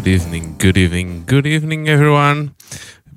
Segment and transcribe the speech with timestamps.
[0.00, 2.54] Good evening, good evening, good evening, everyone.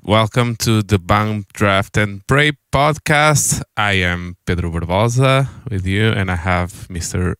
[0.02, 3.62] Welcome to the Bump Draft and Pray podcast.
[3.74, 7.36] I am Pedro Barbosa with you, and I have Mr.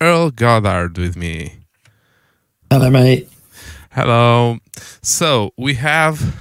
[0.00, 1.64] Earl Goddard with me.
[2.70, 3.28] Hello, mate.
[3.90, 4.58] Hello.
[5.02, 6.36] So, we have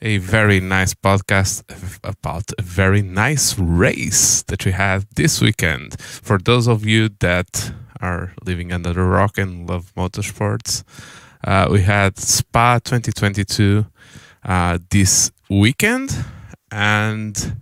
[0.00, 1.64] a very nice podcast
[2.04, 6.00] about a very nice race that we had this weekend.
[6.00, 10.84] For those of you that are living under the rock and love motorsports,
[11.44, 13.86] uh, we had Spa 2022
[14.44, 16.24] uh, this weekend,
[16.70, 17.56] and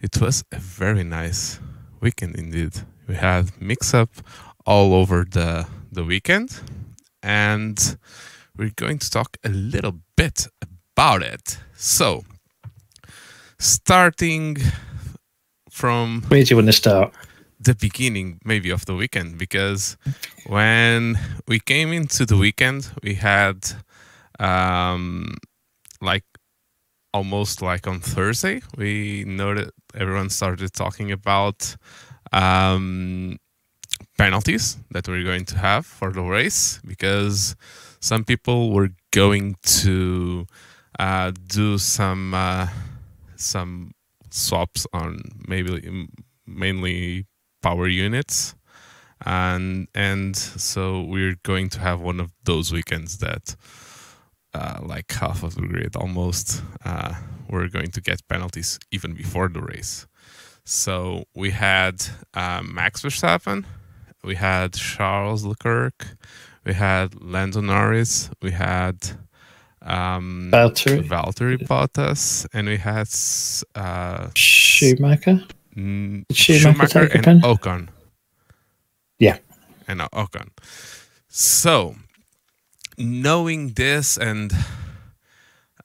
[0.00, 1.60] it was a very nice
[2.00, 2.72] weekend indeed.
[3.06, 4.10] We had mix up
[4.66, 6.60] all over the the weekend,
[7.22, 7.96] and
[8.56, 11.58] we're going to talk a little bit about it.
[11.76, 12.24] So,
[13.58, 14.56] starting
[15.70, 17.14] from Where do you want to start?
[17.60, 19.96] The beginning maybe of the weekend because
[20.46, 23.56] when we came into the weekend we had
[24.38, 25.36] um
[26.00, 26.24] like
[27.12, 31.76] almost like on Thursday we noted everyone started talking about
[32.32, 33.36] um
[34.16, 37.56] penalties that we're going to have for the race because
[38.00, 40.46] some people were going to
[40.98, 42.66] uh, do some uh,
[43.36, 43.92] some
[44.30, 46.08] swaps on maybe
[46.46, 47.26] mainly
[47.62, 48.54] power units
[49.24, 53.56] and and so we're going to have one of those weekends that
[54.54, 57.14] uh, like half of the grid almost uh,
[57.48, 60.06] we're going to get penalties even before the race
[60.64, 61.94] so we had
[62.34, 63.64] uh, max verstappen
[64.22, 66.06] we had charles leclerc
[66.64, 68.96] we had lando norris we had
[69.82, 71.06] um, Valtteri.
[71.06, 73.08] Valtteri Bottas, and we had
[73.74, 75.40] uh, Schumacher.
[75.78, 77.42] Mm, Schumacher Schumacher take a and?
[77.42, 77.88] Ocon.
[79.18, 79.38] Yeah.
[79.86, 80.48] And Ocon.
[81.28, 81.94] So,
[82.96, 84.52] knowing this, and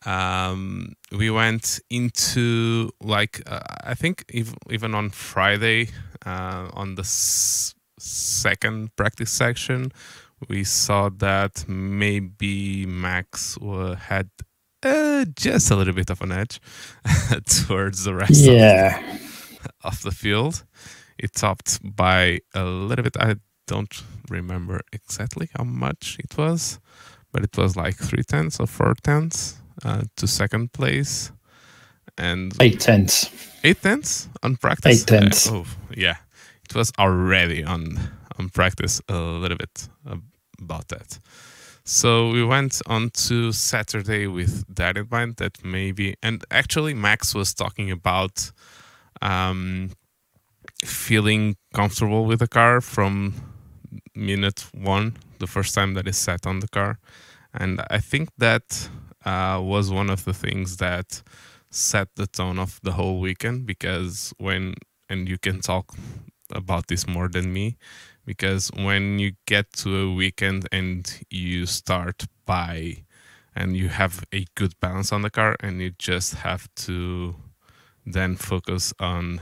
[0.05, 5.89] um, we went into like uh, I think ev- even on Friday
[6.25, 9.91] uh, on the s- second practice section,
[10.49, 14.29] we saw that maybe Max wa- had
[14.83, 16.59] uh, just a little bit of an edge
[17.45, 18.99] towards the rest Yeah.
[18.99, 19.19] of
[20.03, 20.63] the field.
[21.17, 23.17] It topped by a little bit.
[23.19, 23.35] I
[23.67, 26.79] don't remember exactly how much it was,
[27.31, 29.55] but it was like three tenths or four tenths
[29.85, 31.31] uh, to second place,
[32.17, 33.29] and Eight tenths.
[33.63, 35.01] eight tenths on practice.
[35.01, 35.47] Eight tenths.
[35.49, 36.17] Uh, oh, yeah,
[36.69, 37.99] it was already on
[38.39, 39.87] on practice a little bit
[40.59, 41.19] about that.
[41.85, 45.35] So we went on to Saturday with that in mind.
[45.37, 48.51] That maybe, and actually, Max was talking about
[49.23, 49.91] um,
[50.85, 53.35] feeling comfortable with the car from
[54.15, 56.99] minute one, the first time that he sat on the car,
[57.53, 58.89] and I think that
[59.25, 61.23] uh, was one of the things that
[61.71, 64.75] set the tone of the whole weekend because when
[65.09, 65.95] and you can talk
[66.53, 67.77] about this more than me
[68.25, 73.03] because when you get to a weekend and you start by
[73.55, 77.35] and you have a good balance on the car and you just have to
[78.05, 79.41] then focus on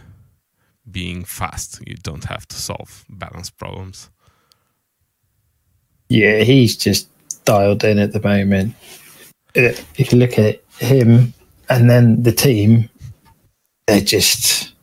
[0.90, 4.10] being fast you don't have to solve balance problems
[6.10, 7.08] Yeah, he's just
[7.46, 8.76] dialed in at the moment.
[9.56, 11.34] Uh, If you look at him
[11.70, 12.90] and then the team,
[13.88, 14.74] they're just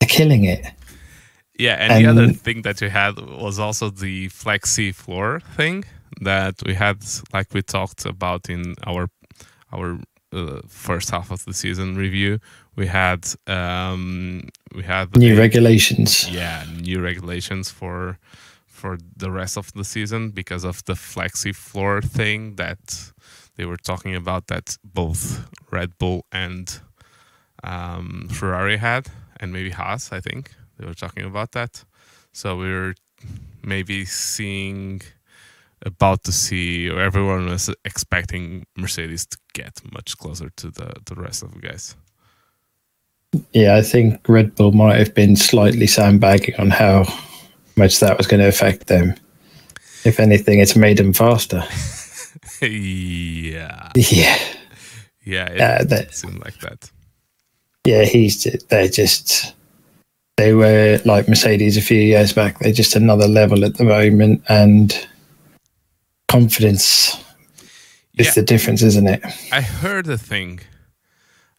[0.00, 0.66] they're killing it.
[1.58, 5.84] Yeah, and, the other thing that we had was also the flexi floor thing
[6.20, 6.96] that we had,
[7.32, 9.08] like we talked about in our
[9.72, 9.98] our
[10.32, 12.38] uh, first half of the season review.
[12.76, 16.28] We had um, we had New a- regulations.
[16.30, 18.18] yeah new regulations for
[18.66, 23.12] for the rest of the season because of the flexi floor thing that
[23.56, 26.80] they were talking about that both Red Bull and
[27.64, 29.08] um, Ferrari had
[29.40, 31.84] and maybe Haas I think they were talking about that.
[32.32, 32.94] So we were
[33.62, 35.02] maybe seeing
[35.84, 41.14] about to see or everyone was expecting Mercedes to get much closer to the the
[41.14, 41.96] rest of the guys
[43.52, 47.04] Yeah, I think Red Bull might have been slightly sandbagging on how
[47.76, 49.14] much that was going to affect them.
[50.04, 51.62] If anything, it's made them faster.
[52.60, 54.38] yeah Yeah,
[55.24, 56.90] yeah it, Yeah, that- it seemed like that
[57.84, 58.04] yeah.
[58.04, 59.54] He's they're just
[60.36, 62.60] they were like Mercedes a few years back.
[62.60, 64.94] They're just another level at the moment, and
[66.28, 67.16] confidence
[68.16, 68.32] is Yeah.
[68.34, 69.20] the difference, isn't it?
[69.50, 70.60] I heard a thing.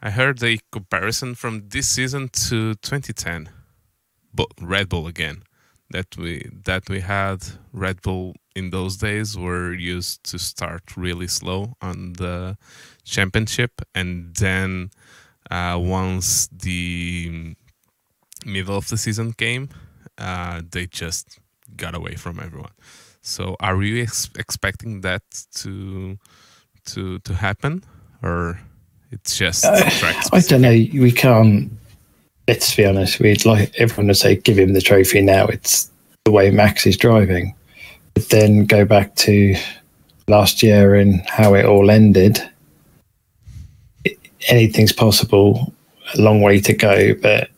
[0.06, 3.50] I heard a comparison from this season to 2010,
[4.34, 5.44] but Red Bull again.
[5.92, 7.40] that we that we had
[7.72, 12.58] Red Bull in those days were used to start really slow on the
[13.06, 14.90] championship, and then
[15.52, 17.56] uh, once the
[18.46, 19.70] middle of the season came,
[20.18, 21.40] uh, they just
[21.78, 22.76] got away from everyone.
[23.22, 25.24] So, are you ex- expecting that
[25.62, 26.18] to
[26.88, 27.84] to to happen,
[28.22, 28.60] or
[29.14, 29.66] it's just?
[29.66, 29.90] Uh,
[30.34, 30.70] I don't know.
[30.70, 31.72] We can't.
[32.48, 33.20] Let's be honest.
[33.20, 35.90] We'd like everyone to say, "Give him the trophy now." It's
[36.26, 37.56] the way Max is driving.
[38.14, 39.56] But then go back to
[40.28, 42.40] last year and how it all ended.
[44.04, 44.18] It,
[44.48, 45.74] anything's possible.
[46.18, 47.50] A long way to go, but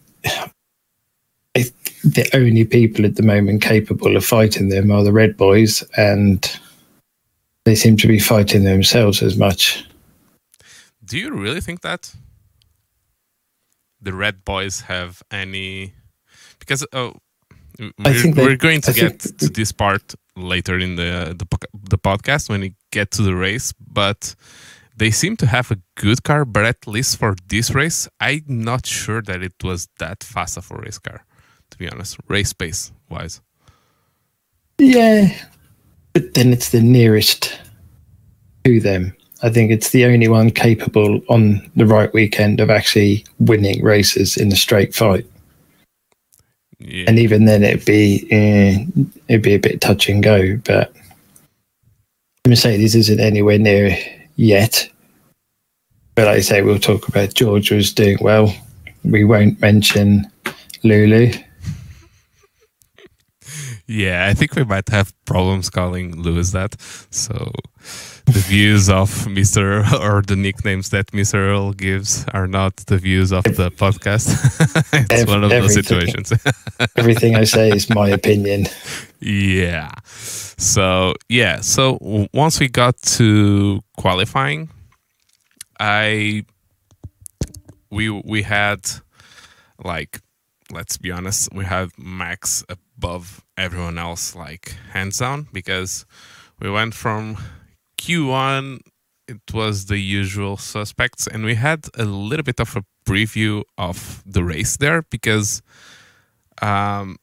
[2.06, 6.60] the only people at the moment capable of fighting them are the Red Boys, and
[7.66, 9.84] they seem to be fighting themselves as much.
[11.06, 12.13] Do you really think that
[14.02, 15.94] the Red Boys have any?
[16.60, 17.13] Because oh,
[17.80, 22.50] we're, we're going to I get to this part later in the, the the podcast
[22.50, 24.36] when we get to the race, but
[24.98, 26.44] they seem to have a good car.
[26.46, 30.72] But at least for this race, I'm not sure that it was that fast of
[30.72, 31.25] a race car
[31.72, 33.42] to be honest, race pace wise.
[34.78, 35.38] Yeah,
[36.13, 37.60] but then it's the nearest
[38.63, 39.16] to them.
[39.45, 44.38] I think it's the only one capable on the right weekend of actually winning races
[44.38, 45.25] in a straight fight.
[46.80, 47.06] Yeah.
[47.07, 50.57] And even then, it'd be uh, it'd be a bit touch and go.
[50.57, 50.92] But
[52.47, 53.97] Mercedes isn't anywhere near
[54.36, 54.89] yet.
[56.15, 58.53] But like I say, we'll talk about George was doing well.
[59.03, 60.25] We won't mention
[60.83, 61.31] Lulu
[63.88, 66.75] yeah, I think we might have problems calling Lewis that.
[67.12, 67.51] So
[68.25, 69.83] the views of Mr.
[70.01, 71.36] or the nicknames that Mr.
[71.36, 74.27] Earl gives are not the views of the podcast.
[74.94, 76.33] it's Every, one of those situations.
[76.95, 78.68] everything I say is my opinion.
[79.19, 79.92] Yeah.
[80.06, 81.62] So, yeah.
[81.62, 82.00] So
[82.33, 84.69] once we got to qualifying,
[85.80, 86.45] I
[87.92, 88.80] we we had
[89.83, 90.19] like
[90.71, 96.06] let's be honest, we had Max above everyone else, like hands down, because
[96.60, 97.38] we went from
[98.06, 98.81] Q1,
[99.28, 104.22] it was the usual suspects, and we had a little bit of a preview of
[104.28, 105.63] the race there because,
[106.62, 107.18] um,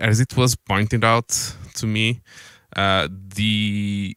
[0.00, 1.28] as it was pointed out
[1.74, 2.22] to me,
[2.76, 4.16] uh, the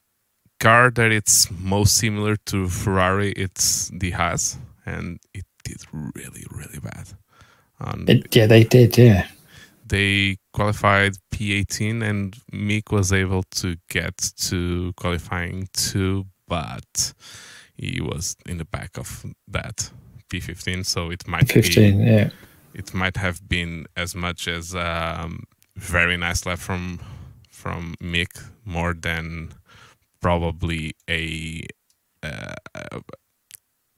[0.62, 6.80] car that it's most similar to Ferrari, it's the Haas, and it did really, really
[6.80, 7.08] bad.
[8.08, 8.98] It, yeah, they did.
[8.98, 9.28] Yeah,
[9.92, 17.14] they qualified P18, and Mick was able to get to qualifying two, but
[17.76, 19.92] he was in the back of that
[20.30, 22.30] P15, so it might 15, be, yeah.
[22.74, 25.44] It might have been as much as um,
[25.76, 27.00] very nice lap from
[27.50, 29.52] from Mick, more than
[30.22, 31.64] probably a,
[32.24, 32.56] uh,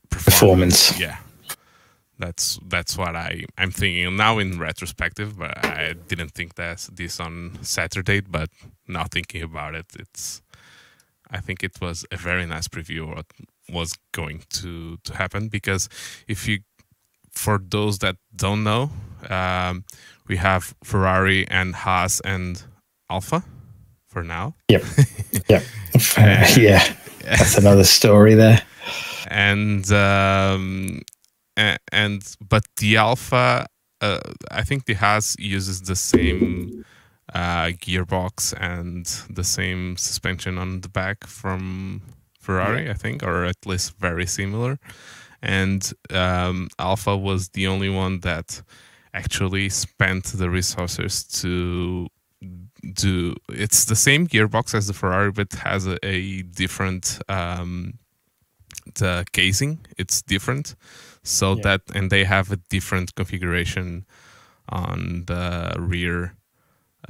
[0.10, 0.90] performance.
[0.90, 1.00] performance.
[1.00, 1.18] Yeah,
[2.20, 7.20] that's that's what I I'm thinking now in retrospective, but I didn't think that this
[7.20, 8.22] on Saturday.
[8.22, 8.50] But
[8.88, 10.42] now thinking about it, it's
[11.32, 13.26] I think it was a very nice preview of what
[13.70, 15.90] was going to to happen because
[16.28, 16.60] if you
[17.32, 18.92] for those that don't know,
[19.30, 19.86] um,
[20.28, 22.64] we have Ferrari and Haas and
[23.10, 23.44] Alfa
[24.08, 24.56] for now.
[24.70, 24.84] Yep.
[25.50, 25.64] Yep.
[26.58, 26.96] yeah.
[27.26, 28.62] That's another story there.
[29.28, 31.02] And um,
[31.56, 33.68] and but the Alfa
[34.04, 34.20] uh,
[34.52, 36.84] I think the Haas uses the same
[37.34, 42.02] uh, gearbox and the same suspension on the back from
[42.38, 44.78] Ferrari, I think, or at least very similar.
[45.42, 48.62] And um, Alfa was the only one that
[49.14, 52.08] actually spent the resources to
[52.94, 53.36] do.
[53.50, 58.00] It's the same gearbox as the Ferrari, but has a, a different um,
[58.96, 59.86] the casing.
[59.98, 60.76] It's different
[61.24, 61.62] so yeah.
[61.64, 64.06] that and they have a different configuration
[64.70, 66.36] on the rear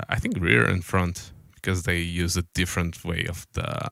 [0.10, 3.89] i think rear and front because they use a different way of the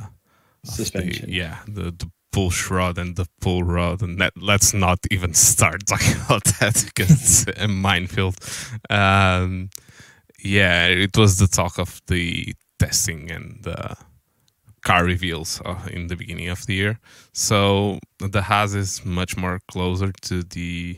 [0.64, 5.00] suspension the, yeah the, the push rod and the pull rod and that, let's not
[5.10, 8.38] even start talking about that because it's a minefield
[8.90, 9.70] um,
[10.40, 13.98] yeah it was the talk of the testing and the
[14.84, 17.00] car reveals uh, in the beginning of the year.
[17.34, 20.98] So the Haas is much more closer to the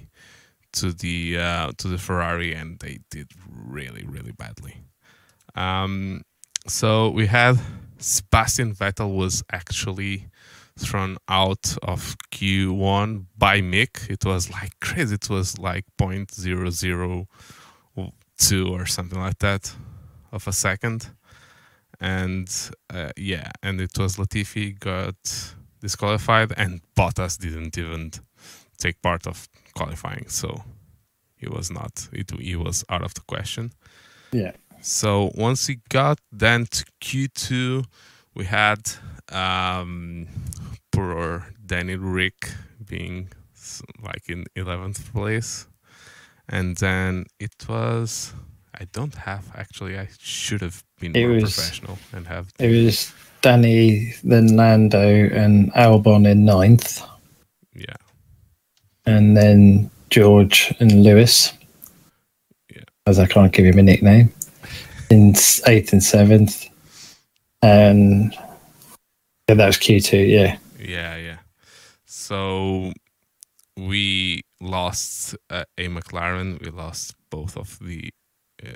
[0.73, 4.83] to the uh, to the Ferrari, and they did really really badly.
[5.55, 6.23] Um,
[6.67, 7.59] so we had
[7.97, 10.27] Sebastian Vettel was actually
[10.79, 14.09] thrown out of Q1 by Mick.
[14.09, 15.15] It was like crazy.
[15.15, 17.27] It was like point zero zero
[18.37, 19.75] two or something like that
[20.31, 21.11] of a second.
[22.03, 22.49] And
[22.93, 25.15] uh, yeah, and it was Latifi got
[25.79, 28.11] disqualified, and Bottas didn't even
[28.77, 30.63] take part of qualifying, so
[31.37, 32.09] he was not.
[32.11, 33.71] It he was out of the question.
[34.33, 34.51] Yeah.
[34.81, 37.85] So once we got then to Q2,
[38.35, 38.81] we had
[39.31, 40.27] um,
[40.91, 42.49] poor Danny Rick
[42.85, 43.29] being
[44.01, 45.67] like in 11th place.
[46.49, 48.33] And then it was,
[48.79, 52.69] I don't have actually, I should have been It more was- professional and have, It
[52.85, 57.01] was Danny, then Lando, and Albon in ninth,
[57.75, 57.95] yeah,
[59.05, 61.51] and then George and Lewis.
[62.73, 62.83] Yeah.
[63.05, 64.31] As I can't give him a nickname.
[65.09, 65.33] In
[65.67, 66.65] eighth and seventh.
[67.61, 68.33] And
[69.49, 70.57] yeah, that was Q2, yeah.
[70.79, 71.37] yeah, yeah.
[72.05, 72.93] So
[73.77, 76.61] we lost uh, a McLaren.
[76.63, 78.09] We lost both of the,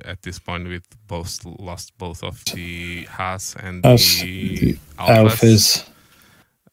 [0.05, 5.25] at this point, we both lost both of the Haas and Haas, the Alphas.
[5.25, 5.89] Alphas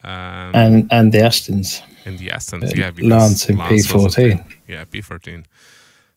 [0.05, 1.81] Um, and, and the Astons.
[2.05, 4.15] and the Astons, Uh, yeah, because Lance in Lance P14.
[4.17, 4.47] there.
[4.69, 5.45] Yeah, P14.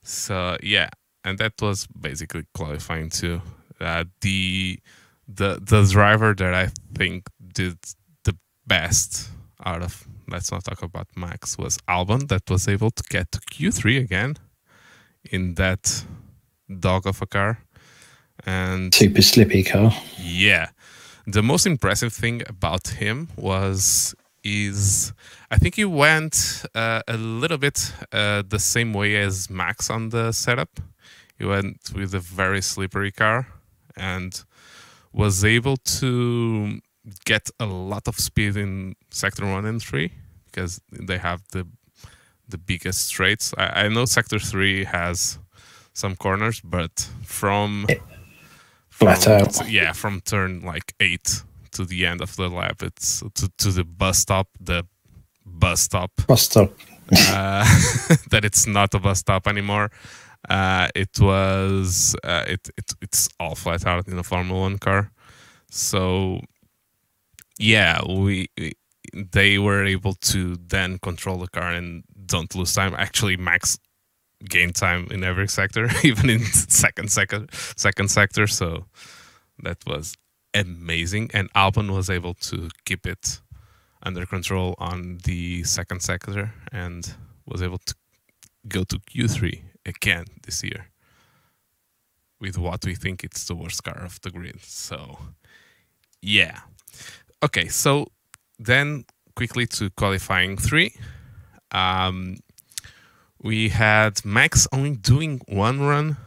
[0.03, 0.89] So yeah,
[1.23, 3.41] and that was basically qualifying too.
[3.79, 4.79] Uh, the
[5.27, 7.77] the the driver that I think did
[8.23, 8.35] the
[8.65, 9.29] best
[9.65, 13.39] out of let's not talk about Max was Albon that was able to get to
[13.39, 14.35] Q3 again
[15.31, 16.03] in that
[16.79, 17.59] dog of a car.
[18.45, 19.91] And Super slippy car.
[20.19, 20.69] yeah.
[21.25, 25.11] The most impressive thing about him was is
[25.51, 30.09] I think he went uh, a little bit uh, the same way as Max on
[30.09, 30.79] the setup.
[31.37, 33.47] He went with a very slippery car
[33.97, 34.41] and
[35.11, 36.79] was able to
[37.25, 40.13] get a lot of speed in sector one and three
[40.45, 41.67] because they have the
[42.47, 43.53] the biggest straights.
[43.57, 45.39] I, I know sector three has
[45.97, 47.87] some corners, but from
[48.89, 49.69] Flat from- out.
[49.69, 53.83] Yeah, from turn like eight to the end of the lap, it's to, to the
[53.83, 54.47] bus stop.
[54.59, 54.85] The
[55.45, 56.69] bus stop Bus stop.
[57.11, 57.63] uh,
[58.31, 59.89] that it's not a bus stop anymore.
[60.49, 65.11] Uh, it was uh, it, it it's all flat out in a Formula One car.
[65.71, 66.41] So
[67.57, 68.47] yeah, we
[69.13, 72.93] they were able to then control the car and don't lose time.
[72.97, 73.79] Actually, Max
[74.45, 78.47] gained time in every sector, even in second second second sector.
[78.47, 78.85] So
[79.63, 80.15] that was
[80.53, 83.41] amazing, and Albon was able to keep it
[84.03, 87.15] under control on the second sector and
[87.45, 87.95] was able to
[88.67, 90.87] go to Q3 again this year
[92.39, 94.61] with what we think it's the worst car of the grid.
[94.61, 95.17] So,
[96.21, 96.59] yeah.
[97.43, 98.07] Okay, so
[98.59, 100.93] then quickly to qualifying three.
[101.71, 102.37] Um,
[103.41, 106.17] we had Max only doing one run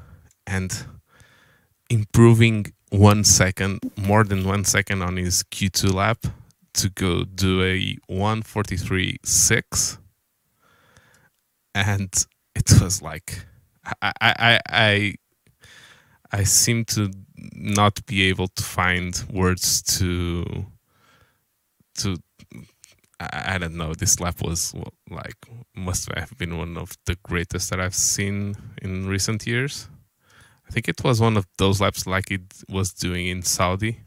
[0.47, 0.85] and
[1.89, 6.27] improving one second, more than one second on his Q2 lap
[6.75, 9.99] to go do a 143.6
[11.75, 13.45] and it was like
[14.03, 15.15] I, I I
[16.33, 17.11] I seem to
[17.55, 20.67] not be able to find words to
[21.99, 22.17] to
[23.21, 24.75] I, I don't know this lap was
[25.09, 25.37] like
[25.77, 29.89] must have been one of the greatest that I've seen in recent years
[30.71, 33.99] I think it was one of those laps like it was doing in Saudi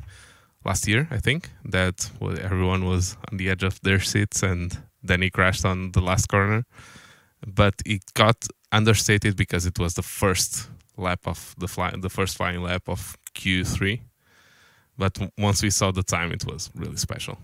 [0.64, 5.22] last year, I think, that everyone was on the edge of their seats and then
[5.22, 6.64] he crashed on the last corner.
[7.46, 12.38] But it got understated because it was the first lap of the fly, the first
[12.38, 14.00] flying lap of Q3.
[14.98, 17.38] But once we saw the time, it was really special.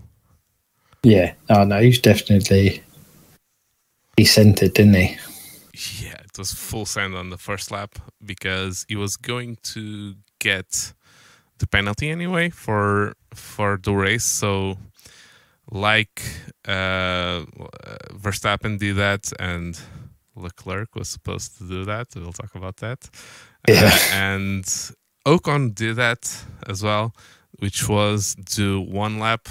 [1.03, 1.33] Yeah.
[1.49, 2.83] Oh, no, he's definitely.
[4.17, 5.17] He sent it, didn't he?
[6.01, 10.93] Yeah, it was full send on the first lap because he was going to get
[11.59, 14.25] the penalty anyway for for the race.
[14.25, 14.77] So,
[15.71, 16.21] like
[16.67, 17.45] uh,
[18.13, 19.79] Verstappen did that, and
[20.35, 22.07] Leclerc was supposed to do that.
[22.15, 23.09] We'll talk about that.
[23.67, 23.91] Yeah.
[23.93, 24.65] Uh, and
[25.25, 27.13] Ocon did that as well,
[27.59, 29.47] which was do one lap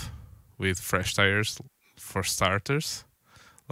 [0.58, 1.58] with fresh tires
[1.96, 3.04] for starters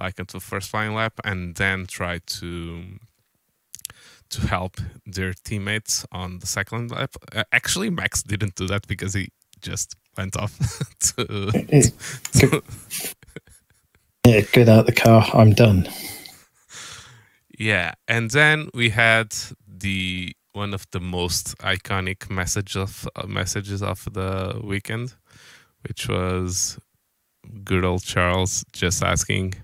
[0.00, 2.83] like into the first flying lap and then try to
[4.28, 4.76] to help
[5.07, 7.14] their teammates on the second lap.
[7.35, 9.28] Uh, actually, Max didn't do that because he
[9.62, 10.59] just went off
[11.00, 11.25] to,
[12.33, 12.62] to-
[14.26, 15.25] Yeah, get out of the car.
[15.33, 15.88] I'm done.
[17.59, 19.35] yeah, and then we had
[19.66, 25.14] the one of the most iconic message of uh, messages of the weekend,
[25.83, 26.78] which was
[27.64, 29.54] good old Charles just asking,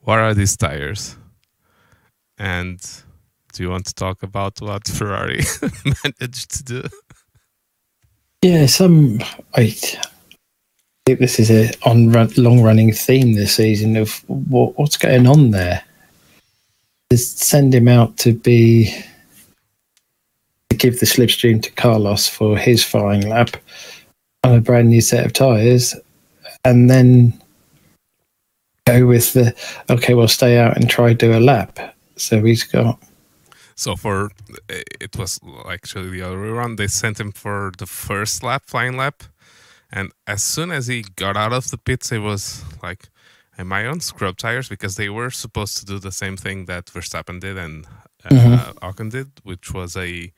[0.00, 1.16] "What are these tires?"
[2.38, 2.80] And
[3.56, 5.40] Do you want to talk about what Ferrari
[6.04, 6.88] managed to do?
[8.42, 9.18] Yeah, some
[9.54, 9.74] I
[11.06, 15.52] think this is a on long running theme this season of what, what's going on
[15.52, 15.82] there.
[17.10, 18.94] Just send him out to be
[20.68, 23.56] to give the slipstream to Carlos for his flying lap
[24.46, 25.94] on a brand new set of tyres,
[26.64, 27.32] and then
[28.86, 29.54] go with the
[29.90, 31.78] okay, we'll stay out and try do a lap.
[32.16, 32.98] So he's got.
[33.74, 34.30] So for
[34.68, 35.38] it was
[35.68, 36.76] actually the other way around.
[36.76, 39.24] They sent him for the first lap, flying lap,
[39.92, 43.08] and as soon as he got out of the pits, it was like,
[43.58, 46.86] "Am I on scrub tires?" Because they were supposed to do the same thing that
[46.86, 47.86] Verstappen did and
[48.24, 48.78] uh, mm-hmm.
[48.84, 50.32] Ocon did, which was a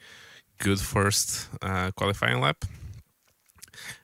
[0.58, 2.64] good first uh, qualifying lap,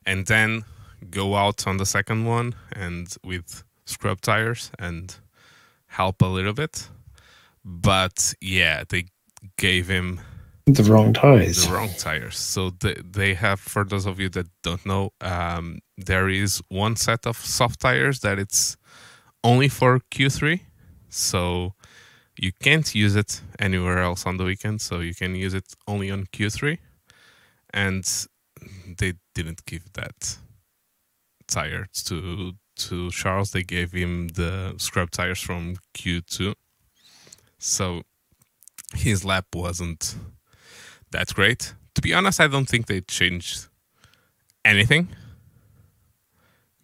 [0.07, 0.65] and then
[1.11, 5.17] go out on the second one and with scrub tires and
[5.87, 6.89] help a little bit.
[7.65, 9.07] But yeah, they
[9.57, 10.21] gave him
[10.67, 11.67] the wrong tires.
[11.67, 12.39] The wrong tires.
[12.39, 16.97] So they, they have, for those of you that don't know, um, there is one
[16.97, 18.77] set of soft tires that it's
[19.43, 20.61] only for Q3.
[21.11, 21.75] So
[22.39, 24.81] you can't use it anywhere else on the weekend.
[24.81, 26.79] So you can use it only on Q3.
[27.75, 28.27] And
[28.99, 30.39] they didn't give that
[31.47, 33.53] tire to to Charles.
[33.53, 36.55] They gave him the scrub tires from Q2.
[37.59, 38.03] So
[38.95, 40.17] his lap wasn't
[41.11, 41.75] that great.
[41.95, 43.69] To be honest, I don't think they changed
[44.65, 45.09] anything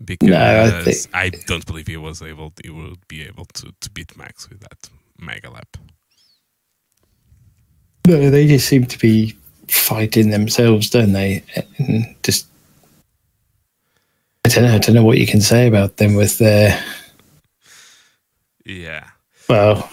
[0.03, 0.97] because no, I, think...
[1.13, 4.61] I, don't believe he was able he would be able to, to beat Max with
[4.61, 5.77] that mega lap.
[8.07, 9.37] No, they just seem to be
[9.71, 11.43] fighting themselves, don't they?
[11.79, 12.47] And just
[14.45, 14.75] I don't know.
[14.75, 16.83] I don't know what you can say about them with their.
[18.65, 19.09] Yeah.
[19.49, 19.91] Well,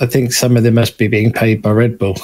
[0.00, 2.16] I think some of them must be being paid by Red Bull.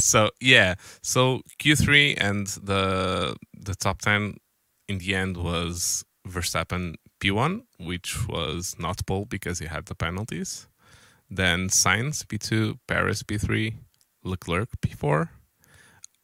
[0.00, 4.38] so yeah, so Q3 and the the top ten
[4.88, 10.66] in the end was Verstappen P1, which was not pole because he had the penalties.
[11.30, 13.74] Then Sainz P2, Perez P3,
[14.24, 15.28] Leclerc P4,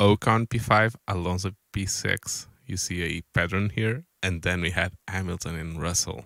[0.00, 4.04] Ocon P5, Alonso P6, you see a pattern here.
[4.22, 6.24] And then we had Hamilton and Russell.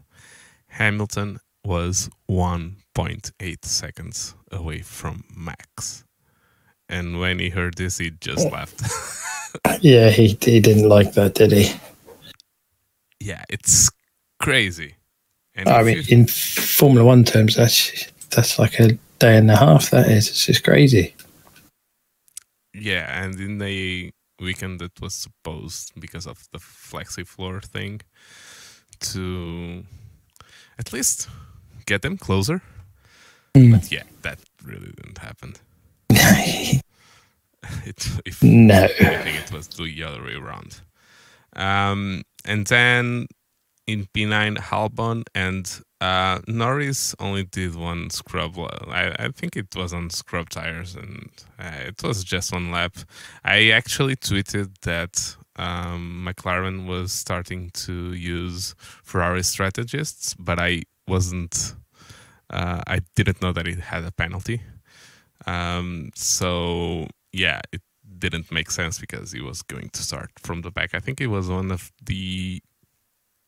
[0.66, 6.04] Hamilton was 1.8 seconds away from Max.
[6.88, 8.50] And when he heard this, he just oh.
[8.50, 8.82] laughed.
[9.80, 11.72] yeah, he, he didn't like that, did he?
[13.20, 13.90] Yeah, it's
[14.40, 14.96] crazy.
[15.54, 16.04] And I mean, you...
[16.08, 19.90] in Formula One terms, that's that's like a day and a half.
[19.90, 21.14] That is, it's just crazy.
[22.74, 28.00] Yeah, and in the weekend that was supposed because of the flexi floor thing
[29.00, 29.84] to
[30.78, 31.28] at least
[31.86, 32.62] get them closer.
[33.54, 33.72] Mm.
[33.72, 35.54] But yeah, that really didn't happen.
[37.84, 40.80] it, if no, I think it was the other way around.
[41.54, 43.26] Um, and then
[43.86, 48.58] in P9, Albon and uh, Norris only did one scrub.
[48.58, 52.96] I, I think it was on scrub tires, and uh, it was just one lap.
[53.44, 61.74] I actually tweeted that um, McLaren was starting to use Ferrari strategists, but I wasn't.
[62.50, 64.60] Uh, I didn't know that it had a penalty.
[65.46, 67.80] Um, so yeah, it
[68.18, 70.94] didn't make sense because he was going to start from the back.
[70.94, 72.62] I think it was one of the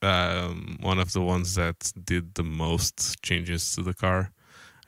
[0.04, 4.30] um, one of the ones that did the most changes to the car.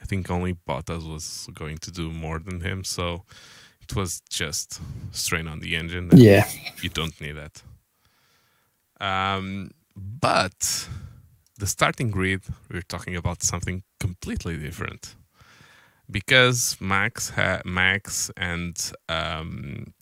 [0.03, 3.25] I think only Bottas was going to do more than him, so
[3.81, 6.11] it was just strain on the engine.
[6.13, 6.45] Yeah,
[6.83, 7.63] you don't need that.
[9.01, 10.89] Um, but
[11.59, 15.17] the starting grid, we're talking about something completely different
[16.11, 17.33] because Max
[17.65, 19.95] Max and um,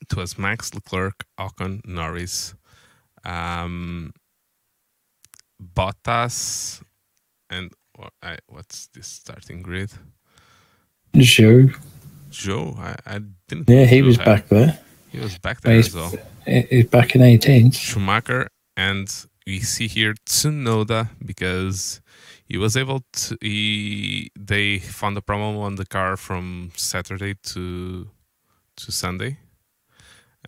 [0.00, 2.54] it was Max Leclerc, Ocon, Norris,
[3.24, 4.12] um,
[5.60, 6.82] Bottas
[7.48, 7.72] and
[8.22, 9.90] I, what's this starting grid?
[11.14, 11.76] Zhou.
[12.30, 13.68] Zhou, I, I didn't.
[13.68, 14.78] Yeah, he was had, back there.
[15.10, 16.12] He was back there as well.
[16.46, 17.72] He's back in 18.
[17.72, 22.00] Schumacher and we see here Tsunoda because
[22.44, 23.36] he was able to.
[23.40, 28.08] He they found a problem on the car from Saturday to
[28.76, 29.38] to Sunday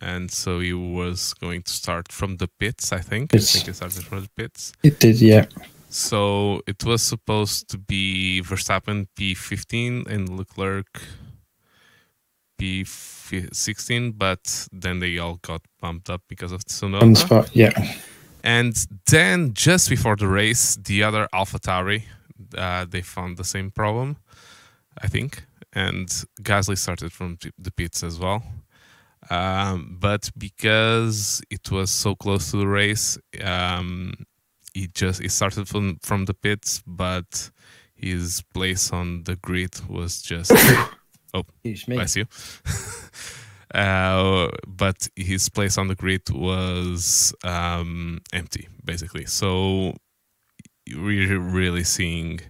[0.01, 2.91] and so he was going to start from the pits.
[2.91, 3.33] I think.
[3.33, 4.73] It's, I think it started from the pits.
[4.83, 5.45] It did, yeah.
[5.89, 11.01] So it was supposed to be Verstappen P15 and Leclerc
[12.59, 17.01] P16, but then they all got bumped up because of Tsunoda.
[17.01, 17.95] On the spot, yeah.
[18.43, 18.75] And
[19.07, 22.03] then just before the race, the other AlphaTauri,
[22.57, 24.17] uh, they found the same problem.
[25.01, 26.07] I think, and
[26.41, 28.43] Gasly started from the pits as well.
[29.29, 34.13] Um, but because it was so close to the race, um,
[34.73, 37.51] he just he started from from the pits, but
[37.95, 40.51] his place on the grid was just
[41.33, 41.43] oh
[41.87, 42.25] bless you.
[43.73, 49.25] uh, but his place on the grid was um, empty, basically.
[49.25, 49.95] So
[50.93, 52.41] we're really seeing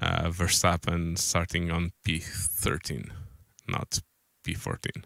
[0.00, 3.10] uh, Verstappen starting on P13,
[3.68, 3.98] not
[4.46, 5.04] P14,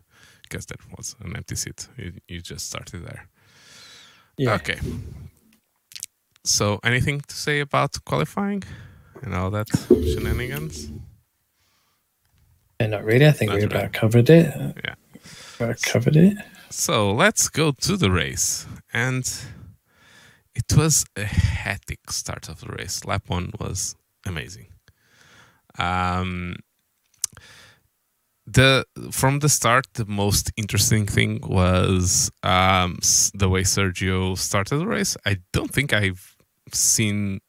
[0.49, 1.89] because that was an empty seat.
[1.97, 3.29] You, you just started there.
[4.37, 4.55] Yeah.
[4.55, 4.79] Okay.
[6.45, 8.63] So, anything to say about qualifying
[9.23, 10.91] and all that shenanigans?
[12.81, 13.27] Yeah, not really.
[13.27, 13.77] I think Not we really.
[13.77, 14.55] about covered it.
[14.85, 14.95] Yeah.
[15.57, 16.37] About covered it.
[16.71, 18.67] So let's go to the race.
[18.93, 19.25] And
[20.55, 23.05] it was a hectic start of the race.
[23.05, 24.69] Lap one was amazing.
[25.79, 26.57] Um,
[28.53, 32.99] the from the start, the most interesting thing was um,
[33.35, 35.17] the way Sergio started the race.
[35.27, 36.37] I don't think I've
[36.73, 37.41] seen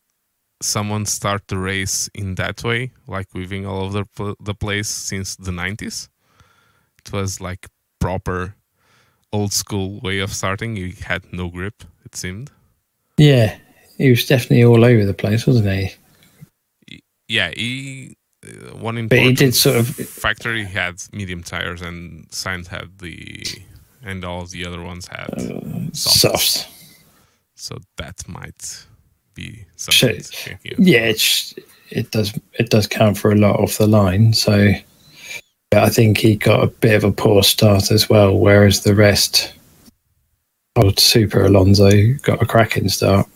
[0.62, 5.36] someone start the race in that way, like weaving all over the, the place since
[5.38, 6.10] the 90s.
[7.06, 7.68] It was like
[8.00, 8.56] proper
[9.32, 10.76] old school way of starting.
[10.76, 12.52] He had no grip, it seemed.
[13.18, 13.58] Yeah.
[13.98, 17.02] He was definitely all over the place, wasn't he?
[17.28, 20.56] Yeah, he uh, one But important he did sort of factor.
[20.56, 23.46] He had medium tires, and Sainz had the,
[24.04, 25.30] and all the other ones had
[25.94, 26.22] softs.
[26.22, 26.66] softs.
[27.56, 28.86] So that might
[29.34, 30.18] be something.
[30.22, 30.76] to.
[30.78, 31.54] Yeah, it's,
[31.90, 34.34] it does it does count for a lot off the line.
[34.34, 34.74] So
[35.74, 39.54] I think he got a bit of a poor start as well, whereas the rest,
[40.78, 43.28] old Super Alonso got a cracking start.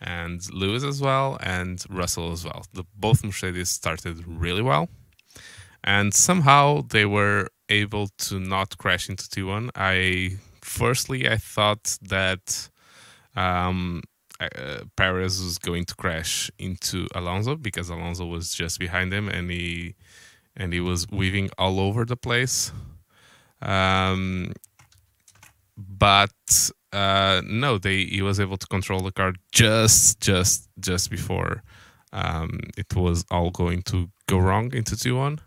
[0.00, 2.64] And Lewis as well, and Russell as well.
[2.72, 4.88] The both Mercedes started really well,
[5.82, 9.70] and somehow they were able to not crash into T1.
[9.74, 12.68] I firstly I thought that
[13.34, 14.02] um,
[14.40, 19.50] uh, Perez was going to crash into Alonso because Alonso was just behind him, and
[19.50, 19.94] he
[20.56, 22.72] and he was weaving all over the place.
[23.62, 24.52] Um,
[25.76, 31.62] but uh, no, they he was able to control the car just just just before
[32.12, 35.40] um, it was all going to go wrong into two one,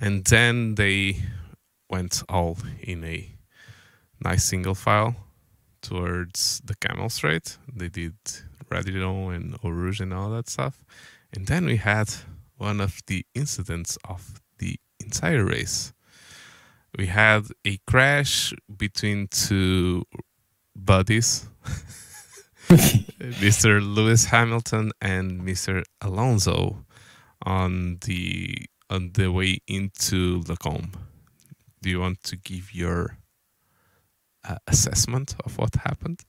[0.00, 1.16] and then they
[1.90, 3.30] went all in a
[4.22, 5.16] nice single file
[5.82, 7.58] towards the Kemmel Straight.
[7.74, 8.14] They did
[8.70, 10.84] Raidillon and Eau Rouge and all that stuff,
[11.32, 12.08] and then we had
[12.56, 15.92] one of the incidents of the entire race.
[16.96, 20.04] We had a crash between two
[20.84, 21.46] buddies,
[22.68, 23.80] Mr.
[23.82, 25.82] Lewis Hamilton and Mr.
[26.00, 26.84] Alonso,
[27.42, 30.96] on the on the way into Les Combes.
[31.82, 33.18] Do you want to give your
[34.48, 36.20] uh, assessment of what happened?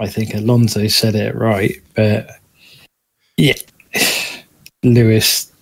[0.00, 2.28] I think Alonso said it right, but
[3.36, 3.54] yeah,
[4.82, 5.52] Lewis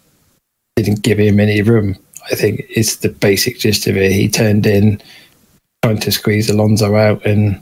[0.76, 1.96] didn't give him any room.
[2.31, 4.12] I think it's the basic gist of it.
[4.12, 5.02] He turned in
[5.83, 7.61] trying to squeeze Alonso out, and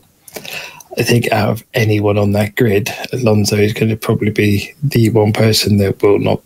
[0.99, 5.11] I think out of anyone on that grid, Alonso is going to probably be the
[5.11, 6.43] one person that will not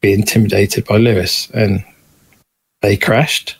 [0.00, 1.84] be intimidated by Lewis, and
[2.80, 3.56] they crashed.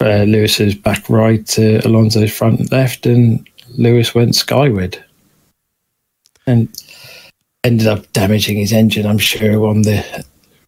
[0.00, 5.02] Uh, Lewis's back right to Alonso's front left, and Lewis went skyward
[6.46, 6.68] and
[7.64, 10.24] ended up damaging his engine, I'm sure, on the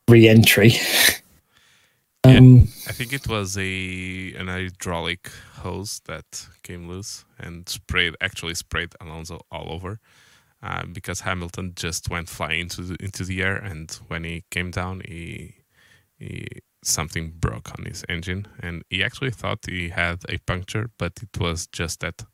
[0.09, 0.73] re entry.
[2.27, 5.31] um, I think it was a an hydraulic
[5.63, 9.99] hose that came loose and sprayed actually sprayed Alonso all over
[10.63, 14.71] uh, because Hamilton just went flying into the, into the air and when he came
[14.71, 15.57] down he
[16.19, 16.47] he
[16.83, 21.41] something broke on his engine and he actually thought he had a puncture but it
[21.41, 22.25] was just that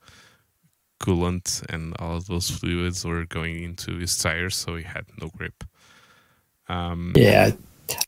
[1.03, 5.29] coolant and all of those fluids were going into his tires so he had no
[5.29, 5.65] grip.
[6.69, 7.51] Um, yeah,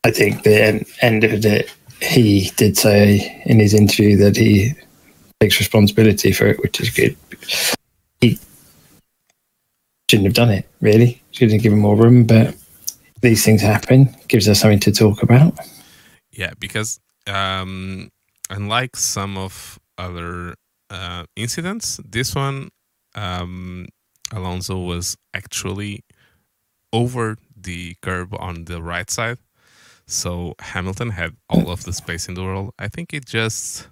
[0.03, 4.73] I think the end of it, he did say in his interview that he
[5.39, 7.15] takes responsibility for it, which is good.
[8.21, 8.39] He
[10.09, 11.21] shouldn't have done it, really.
[11.31, 12.55] Shouldn't have given more room, but
[13.21, 14.15] these things happen.
[14.27, 15.57] Gives us something to talk about.
[16.31, 18.09] Yeah, because um,
[18.49, 20.55] unlike some of other
[20.89, 22.69] uh, incidents, this one
[23.15, 23.87] um,
[24.31, 26.03] Alonso was actually
[26.91, 29.37] over the curb on the right side,
[30.07, 32.73] so Hamilton had all of the space in the world.
[32.79, 33.87] I think it just.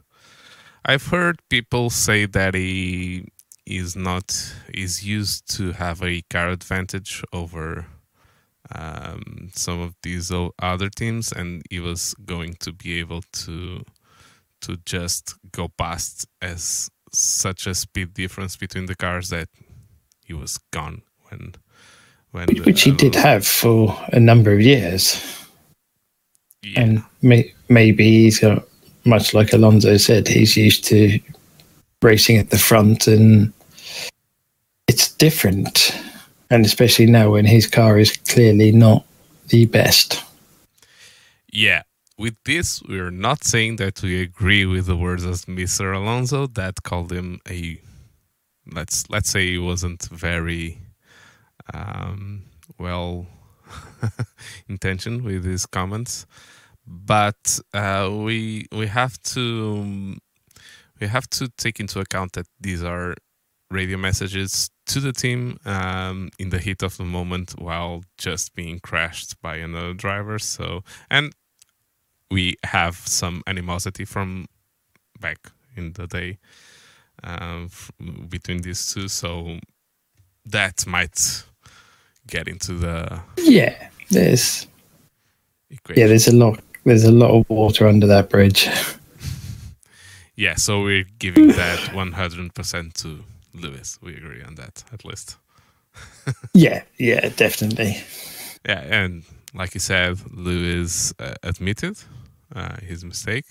[0.85, 3.29] I've heard people say that he
[3.65, 7.85] is not is used to have a car advantage over
[8.73, 13.83] um, some of these other teams, and he was going to be able to
[14.61, 19.49] to just go past as such a speed difference between the cars that
[20.25, 21.53] he was gone when
[22.31, 25.42] when which, he did have for a number of years.
[26.63, 26.81] Yeah.
[26.81, 28.63] And may, maybe he's got
[29.05, 31.19] much like Alonso said, he's used to
[32.01, 33.51] racing at the front and
[34.87, 35.97] it's different.
[36.49, 39.05] And especially now when his car is clearly not
[39.47, 40.23] the best.
[41.51, 41.83] Yeah.
[42.17, 45.95] With this, we're not saying that we agree with the words of Mr.
[45.95, 47.79] Alonso that called him a
[48.71, 50.77] let's let's say he wasn't very
[51.73, 52.43] um,
[52.77, 53.25] well
[54.69, 56.25] intentioned with his comments
[56.85, 60.15] but uh, we we have to
[60.99, 63.15] we have to take into account that these are
[63.71, 68.79] radio messages to the team um, in the heat of the moment while just being
[68.79, 70.37] crashed by another driver.
[70.39, 71.33] So and
[72.29, 74.45] we have some animosity from
[75.19, 75.37] back
[75.75, 76.37] in the day
[77.23, 77.69] um,
[78.29, 79.07] between these two.
[79.07, 79.59] So
[80.45, 81.43] that might
[82.27, 83.89] get into the yeah.
[84.09, 84.67] There's
[85.69, 86.01] equation.
[86.01, 86.07] yeah.
[86.07, 88.69] There's a lot there's a lot of water under that bridge.
[90.35, 93.99] yeah, so we're giving that 100% to Lewis.
[94.01, 95.37] We agree on that, at least.
[96.53, 97.97] yeah, yeah, definitely.
[98.67, 101.97] Yeah, and like you said, Lewis uh, admitted
[102.55, 103.45] uh, his mistake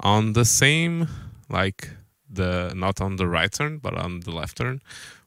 [0.00, 1.08] on the same,
[1.48, 1.90] like
[2.30, 4.80] the not on the right turn, but on the left turn.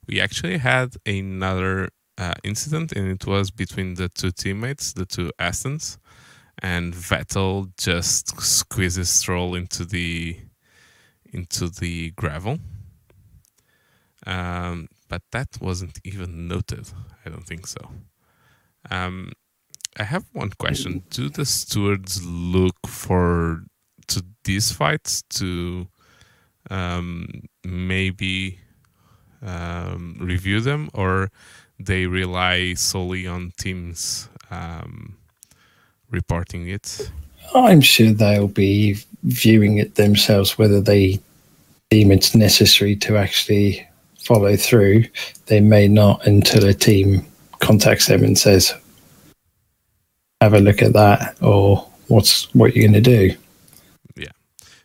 [0.07, 5.31] We actually had another uh, incident, and it was between the two teammates, the two
[5.39, 5.97] Astons
[6.59, 10.37] and Vettel just squeezes Stroll into the
[11.31, 12.59] into the gravel.
[14.25, 16.89] Um, but that wasn't even noted.
[17.25, 17.91] I don't think so.
[18.89, 19.33] Um,
[19.97, 23.63] I have one question: Do the stewards look for
[24.07, 25.87] to these fights to
[26.69, 27.27] um,
[27.63, 28.59] maybe
[29.41, 31.29] um, review them, or
[31.79, 34.29] they rely solely on teams?
[34.49, 35.17] Um,
[36.09, 37.11] reporting it?
[37.53, 41.19] I'm sure they'll be viewing it themselves, whether they
[41.89, 43.87] deem it's necessary to actually
[44.19, 45.05] follow through.
[45.47, 47.25] They may not until a team
[47.59, 48.73] contacts them and says,
[50.41, 53.35] have a look at that or what's what you're going to do.
[54.15, 54.31] Yeah.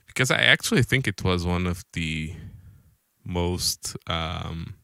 [0.06, 2.34] Because I actually think it was one of the
[3.24, 4.74] most um,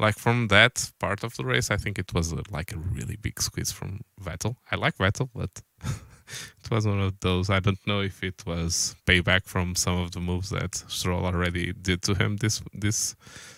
[0.00, 3.16] like from that part of the race, I think it was a, like a really
[3.16, 4.56] big squeeze from Vettel.
[4.70, 5.50] I like Vettel, but
[5.84, 7.50] it was one of those.
[7.50, 11.72] I don't know if it was payback from some of the moves that Stroll already
[11.72, 13.14] did to him this this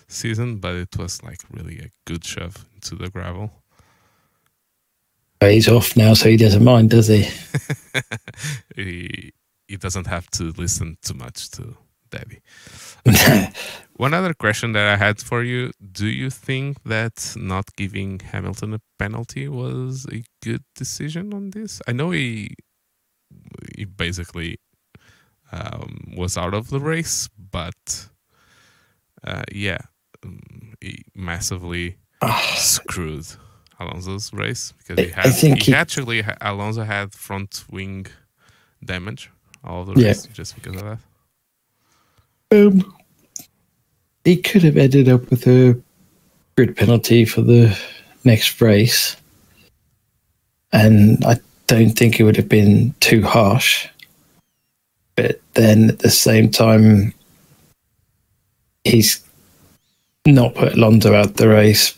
[0.07, 3.51] season, but it was like really a good shove into the gravel.
[5.39, 7.27] He's off now, so he doesn't mind, does he?
[8.75, 9.33] he
[9.67, 11.75] he doesn't have to listen too much to
[12.13, 12.39] Daddy.
[13.95, 18.73] One other question that I had for you: Do you think that not giving Hamilton
[18.73, 21.81] a penalty was a good decision on this?
[21.87, 22.55] I know he
[23.75, 24.59] he basically
[25.51, 28.09] um, was out of the race, but
[29.23, 29.79] uh, yeah,
[30.23, 30.39] um,
[30.81, 31.97] he massively
[32.55, 33.27] screwed
[33.79, 35.33] Alonso's race because he had.
[35.33, 38.07] He, he, actually Alonso had front wing
[38.83, 39.29] damage
[39.63, 40.33] all the race yeah.
[40.33, 40.99] just because of that.
[42.53, 42.95] Um,
[44.23, 45.81] he could have ended up with a
[46.55, 47.77] grid penalty for the
[48.23, 49.17] next race,
[50.71, 53.87] and I don't think it would have been too harsh.
[55.15, 57.13] But then at the same time,
[58.83, 59.23] he's
[60.25, 61.97] not put Alonso out the race,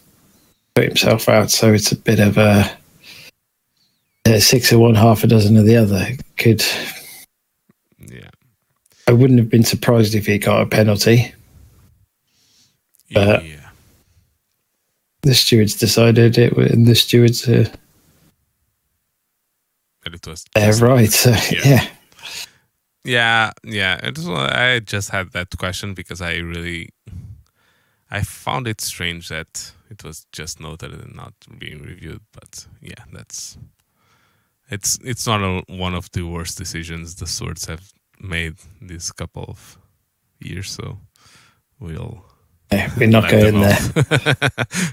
[0.73, 2.71] put himself out, so it's a bit of a,
[4.25, 6.07] a six of one, half a dozen of the other.
[6.37, 6.63] Could
[9.07, 11.33] I wouldn't have been surprised if he got a penalty.
[13.13, 13.69] But yeah.
[15.21, 17.69] the stewards decided it, and the stewards uh,
[20.13, 21.11] it was they're right.
[21.11, 21.61] So, yeah.
[21.65, 21.87] yeah.
[23.03, 23.99] Yeah, yeah.
[24.01, 26.89] It was, I just had that question because I really,
[28.09, 32.21] I found it strange that it was just noted and not being reviewed.
[32.33, 33.59] But yeah, that's
[34.71, 39.45] it's it's not a, one of the worst decisions the swords have made this couple
[39.47, 39.77] of
[40.39, 40.99] years, so
[41.79, 42.25] we'll
[42.71, 43.77] yeah, we're not going there.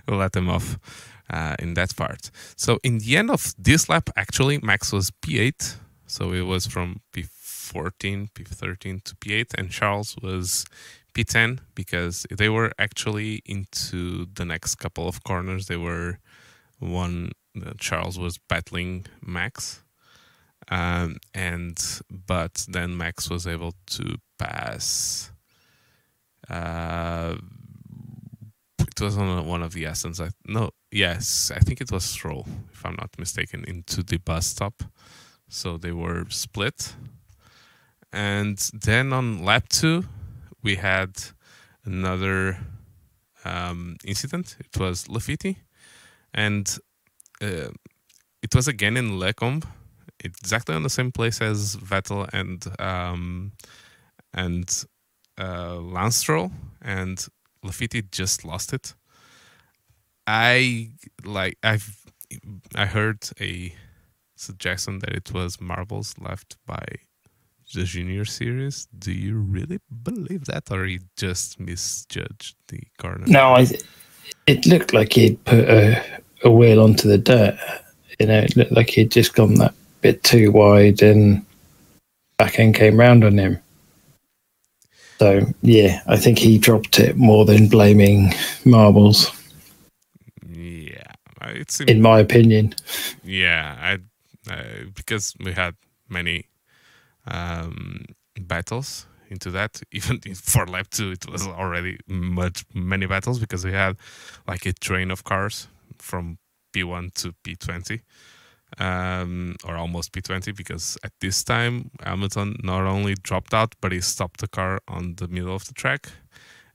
[0.07, 0.79] we'll let them off
[1.31, 2.31] uh, in that part.
[2.57, 7.01] So in the end of this lap, actually, Max was P8, so it was from
[7.15, 10.67] P14, P13 to P8, and Charles was
[11.15, 15.67] P10 because they were actually into the next couple of corners.
[15.67, 16.19] They were
[16.79, 19.82] one uh, Charles was battling Max,
[20.69, 21.79] um, and
[22.11, 25.33] but then Max was able to pass.
[26.49, 27.37] Uh,
[28.79, 30.21] it was on one of the Astons.
[30.21, 34.47] I no, yes, I think it was Stroll, if I'm not mistaken, into the bus
[34.47, 34.83] stop.
[35.49, 36.95] So they were split,
[38.13, 40.05] and then on lap two,
[40.63, 41.11] we had
[41.85, 42.59] another
[43.45, 44.57] um, incident.
[44.61, 45.57] It was Latifi,
[46.33, 46.79] and
[47.43, 47.71] uh,
[48.43, 49.67] it was again in Les Combes,
[50.25, 53.53] exactly on the same place as Vettel and um,
[54.33, 54.85] and
[55.39, 57.27] uh, Lance Stroll, and
[57.65, 58.95] Latifi just lost it.
[60.27, 60.91] I
[61.25, 61.97] like I've
[62.75, 63.75] I heard a
[64.37, 66.85] suggestion that it was marbles left by
[67.75, 68.87] the junior series.
[68.97, 73.25] Do you really believe that, or you just misjudged the corner?
[73.27, 73.67] No, I.
[74.47, 76.03] It looked like he'd put a,
[76.43, 77.57] a wheel onto the dirt.
[78.19, 81.45] You know, it looked like he'd just gone that bit too wide, and
[82.37, 83.59] back end came round on him.
[85.19, 88.35] So yeah, I think he dropped it more than blaming
[88.65, 89.31] marbles.
[90.47, 91.13] Yeah,
[91.43, 92.75] it's in my opinion.
[93.25, 93.99] Yeah, I
[94.53, 95.77] uh, because we had
[96.09, 96.47] many
[97.27, 98.05] um,
[98.41, 99.81] battles into that.
[99.93, 103.97] Even for lap two, it was already much many battles because we had
[104.49, 106.39] like a train of cars from
[106.73, 108.01] P1 to P20,
[108.79, 114.01] um, or almost P20, because at this time Hamilton not only dropped out but he
[114.01, 116.09] stopped the car on the middle of the track.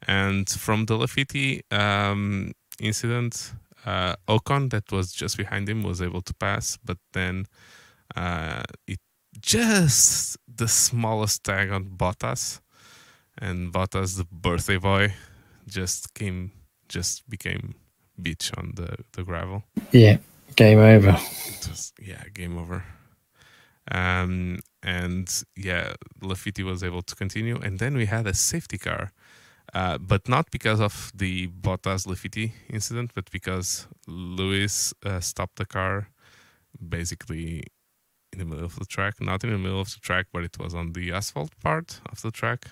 [0.07, 3.53] And from the Latifi um, incident,
[3.85, 7.47] uh, Ocon, that was just behind him, was able to pass, but then
[8.15, 8.99] uh, it
[9.39, 12.59] just the smallest tag on Bottas,
[13.37, 15.13] and Bottas, the birthday boy,
[15.67, 16.51] just came,
[16.89, 17.75] just became
[18.21, 19.63] bitch on the the gravel.
[19.91, 20.17] Yeah,
[20.57, 21.11] game over.
[21.11, 22.83] Was, yeah, game over.
[23.89, 29.13] Um, and yeah, Latifi was able to continue, and then we had a safety car.
[29.73, 35.65] Uh, but not because of the Bottas Latifi incident, but because Lewis uh, stopped the
[35.65, 36.09] car
[36.89, 37.63] basically
[38.33, 39.15] in the middle of the track.
[39.21, 42.21] Not in the middle of the track, but it was on the asphalt part of
[42.21, 42.71] the track.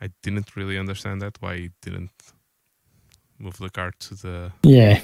[0.00, 2.10] I didn't really understand that why he didn't
[3.38, 5.00] move the car to the yeah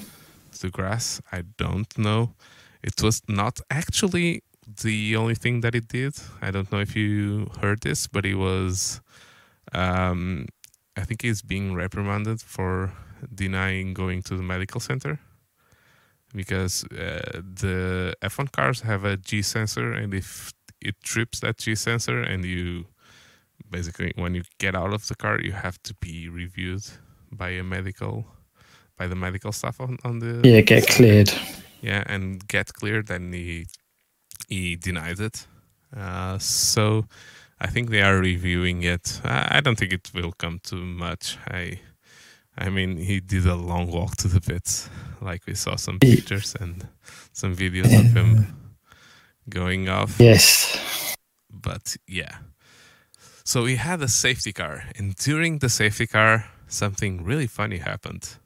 [0.60, 1.20] the grass.
[1.32, 2.34] I don't know.
[2.82, 4.42] It was not actually
[4.82, 6.14] the only thing that it did.
[6.40, 9.00] I don't know if you heard this, but it was.
[9.72, 10.46] Um,
[10.96, 12.92] I think he's being reprimanded for
[13.34, 15.20] denying going to the medical center
[16.34, 21.74] because uh, the F1 cars have a G sensor, and if it trips that G
[21.74, 22.86] sensor, and you
[23.68, 26.86] basically when you get out of the car, you have to be reviewed
[27.30, 28.26] by a medical,
[29.00, 31.32] by the medical staff on, on the yeah get cleared.
[31.80, 33.66] Yeah, and get cleared, and he
[34.48, 35.46] he denied it.
[35.96, 37.06] Uh, so
[37.58, 39.20] I think they are reviewing it.
[39.24, 41.38] I, I don't think it will come to much.
[41.48, 41.80] I
[42.58, 44.90] I mean, he did a long walk to the pits.
[45.22, 46.86] Like we saw some pictures and
[47.32, 48.28] some videos of him
[49.48, 50.20] going off.
[50.20, 51.16] Yes.
[51.50, 52.36] But yeah.
[53.44, 58.39] So we had a safety car, and during the safety car, something really funny happened.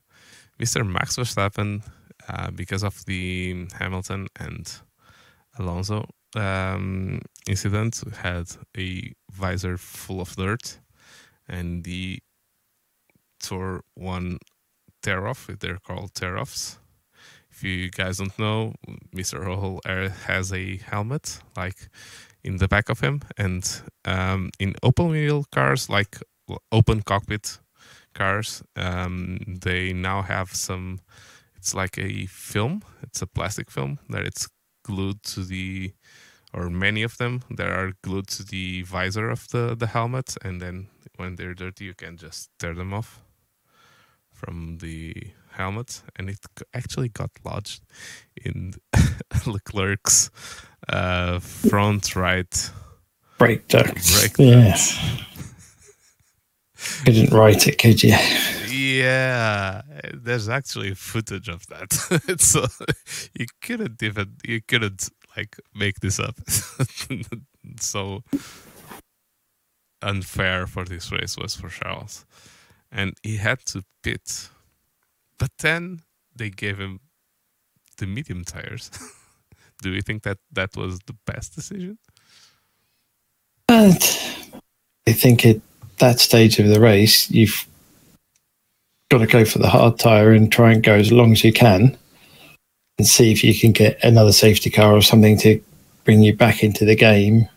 [0.60, 0.86] Mr.
[0.86, 1.82] Max Verstappen,
[2.28, 4.72] uh, because of the Hamilton and
[5.58, 10.78] Alonso um, incident, had a visor full of dirt,
[11.48, 12.20] and the
[13.42, 14.38] tore one
[15.02, 15.48] tear off.
[15.60, 16.78] They're called tear offs.
[17.50, 18.74] If you guys don't know,
[19.14, 19.44] Mr.
[19.44, 19.80] Rohl
[20.26, 21.88] has a helmet like
[22.42, 23.64] in the back of him, and
[24.04, 26.18] um, in open wheel cars, like
[26.72, 27.58] open cockpit
[28.14, 31.00] cars, um, they now have some.
[31.56, 32.82] It's like a film.
[33.02, 34.48] It's a plastic film that it's
[34.84, 35.92] glued to the,
[36.52, 40.60] or many of them that are glued to the visor of the the helmet, and
[40.60, 43.22] then when they're dirty, you can just tear them off
[44.32, 45.14] from the
[45.52, 46.38] helmet, and it
[46.74, 47.82] actually got lodged
[48.44, 48.74] in
[49.46, 50.30] Leclerc's
[50.88, 52.70] uh, front right
[53.38, 54.12] brake duct.
[54.12, 54.76] Brake yeah.
[57.04, 58.16] Couldn't write it, could you?
[58.68, 59.82] Yeah,
[60.12, 61.92] there's actually footage of that.
[62.40, 62.66] so
[63.38, 66.36] you couldn't even you couldn't like make this up.
[67.80, 68.22] so
[70.02, 72.26] unfair for this race was for Charles
[72.94, 74.48] and he had to pit.
[75.38, 76.02] But then
[76.34, 77.00] they gave him
[77.98, 78.90] the medium tires.
[79.82, 81.98] Do you think that that was the best decision?
[83.68, 83.92] I
[85.08, 85.56] think at
[85.98, 87.66] that stage of the race, you've
[89.10, 91.52] got to go for the hard tire and try and go as long as you
[91.52, 91.96] can.
[92.98, 95.60] and see if you can get another safety car or something to
[96.04, 97.48] bring you back into the game.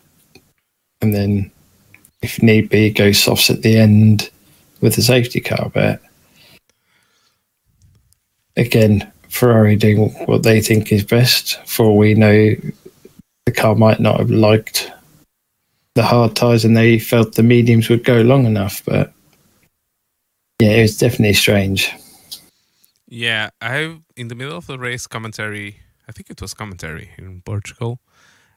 [1.00, 1.50] And then,
[2.22, 4.30] if need be, go softs at the end
[4.80, 5.70] with the safety car.
[5.72, 6.00] But
[8.56, 11.64] again, Ferrari doing what they think is best.
[11.66, 12.56] For we know,
[13.46, 14.90] the car might not have liked
[15.98, 18.84] the hard tyres and they felt the mediums would go long enough.
[18.84, 19.12] But
[20.60, 21.92] yeah, it was definitely strange.
[23.08, 27.42] Yeah, I in the middle of the race commentary, I think it was commentary in
[27.42, 27.98] Portugal.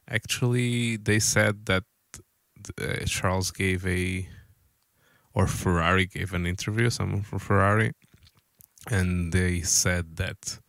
[0.07, 1.83] Actually, they said that
[2.79, 4.27] uh, Charles gave a
[5.33, 7.93] or Ferrari gave an interview, someone from Ferrari,
[8.91, 10.59] and they said that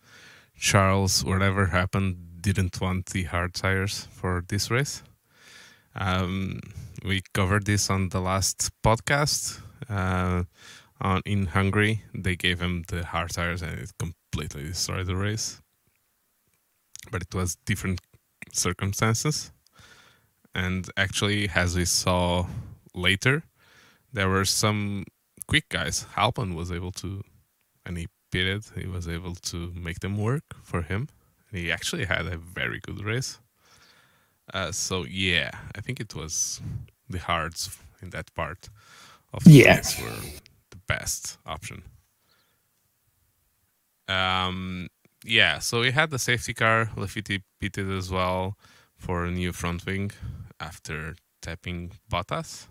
[0.57, 5.03] Charles, whatever happened, didn't want the hard tires for this race.
[5.95, 6.59] Um,
[7.03, 9.61] we covered this on the last podcast.
[9.89, 10.43] Uh,
[11.01, 15.61] on in Hungary, they gave him the hard tires and it completely destroyed the race.
[17.11, 18.01] But it was different
[18.53, 19.51] circumstances.
[20.55, 22.47] And actually, as we saw
[22.93, 23.43] later,
[24.13, 25.05] there were some
[25.47, 26.05] quick guys.
[26.15, 27.23] Albon was able to,
[27.85, 31.09] and he pitted, he was able to make them work for him.
[31.51, 33.39] He actually had a very good race.
[34.51, 36.61] Uh, so, yeah, I think it was
[37.09, 37.69] the hearts
[38.01, 38.69] in that part
[39.33, 39.81] of the Yeah.
[40.01, 40.19] were
[40.69, 41.83] the best option.
[44.07, 44.87] Um,
[45.23, 46.87] yeah, so we had the safety car.
[46.95, 48.57] Latifi pitted as well
[48.97, 50.11] for a new front wing
[50.59, 52.67] after tapping Bottas.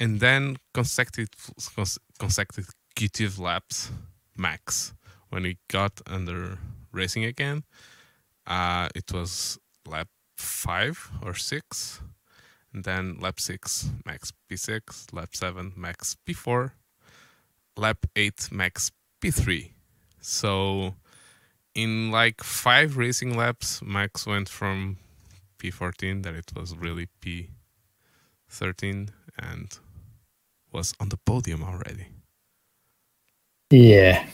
[0.00, 1.28] And then consecutive,
[1.74, 3.90] cons- consecutive laps,
[4.36, 4.94] max.
[5.28, 6.58] When we got under
[6.92, 7.64] racing again,
[8.46, 10.08] uh, it was lap
[10.40, 12.00] five or six.
[12.72, 16.72] And then lap six, max P6, lap seven, max P4,
[17.76, 19.70] lap 8 max P3.
[20.20, 20.94] So
[21.74, 24.98] in like five racing laps, Max went from
[25.58, 29.78] P14 that it was really P13 and
[30.72, 32.08] was on the podium already.
[33.70, 34.26] Yeah.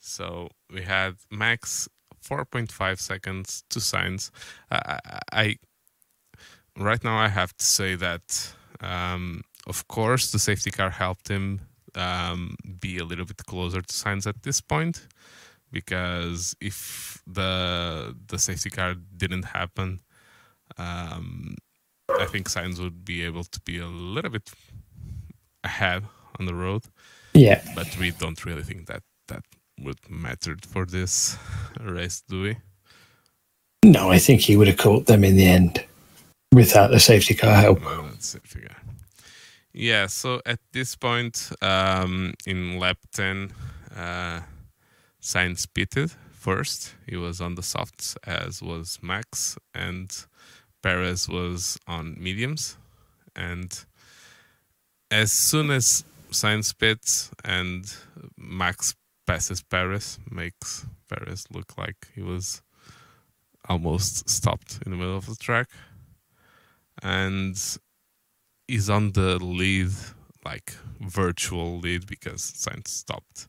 [0.00, 1.88] So we had Max
[2.22, 4.30] 4.5 seconds to Sainz.
[4.70, 4.98] I,
[5.32, 5.56] I,
[6.78, 11.60] right now I have to say that um, of course the safety car helped him
[11.94, 15.06] um, be a little bit closer to Sainz at this point
[15.70, 20.00] because if the the safety car didn't happen,
[20.78, 21.56] um,
[22.08, 24.50] I think Sainz would be able to be a little bit
[25.64, 26.04] ahead
[26.38, 26.84] on the road.
[27.34, 27.62] Yeah.
[27.74, 29.44] But we don't really think that that
[29.84, 31.36] would matter for this
[31.80, 32.56] race, do we?
[33.84, 35.84] No, I think he would have caught them in the end
[36.52, 37.80] without the safety car help.
[37.82, 38.42] No, that's it.
[39.72, 40.06] Yeah.
[40.06, 43.52] So at this point, um, in lap ten,
[43.96, 44.42] uh,
[45.20, 46.94] Sainz pitted first.
[47.08, 50.14] He was on the softs, as was Max, and
[50.82, 52.76] Perez was on mediums.
[53.34, 53.84] And
[55.10, 57.92] as soon as Sainz pits and
[58.36, 58.94] Max
[59.32, 62.60] passes Perez, makes Perez look like he was
[63.66, 65.68] almost stopped in the middle of the track.
[67.02, 67.56] And
[68.68, 69.92] he's on the lead,
[70.44, 73.48] like virtual lead, because Sainz stopped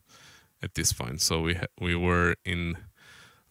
[0.62, 1.20] at this point.
[1.20, 2.78] So we ha- we were in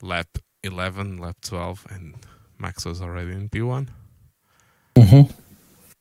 [0.01, 2.15] lap 11, lap 12, and
[2.57, 3.89] Max was already in P1.
[4.95, 5.31] Mm-hmm.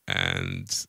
[0.08, 0.86] And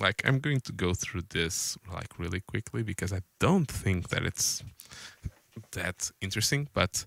[0.00, 4.24] like I'm going to go through this like really quickly because I don't think that
[4.24, 4.62] it's
[5.72, 6.68] that interesting.
[6.72, 7.06] But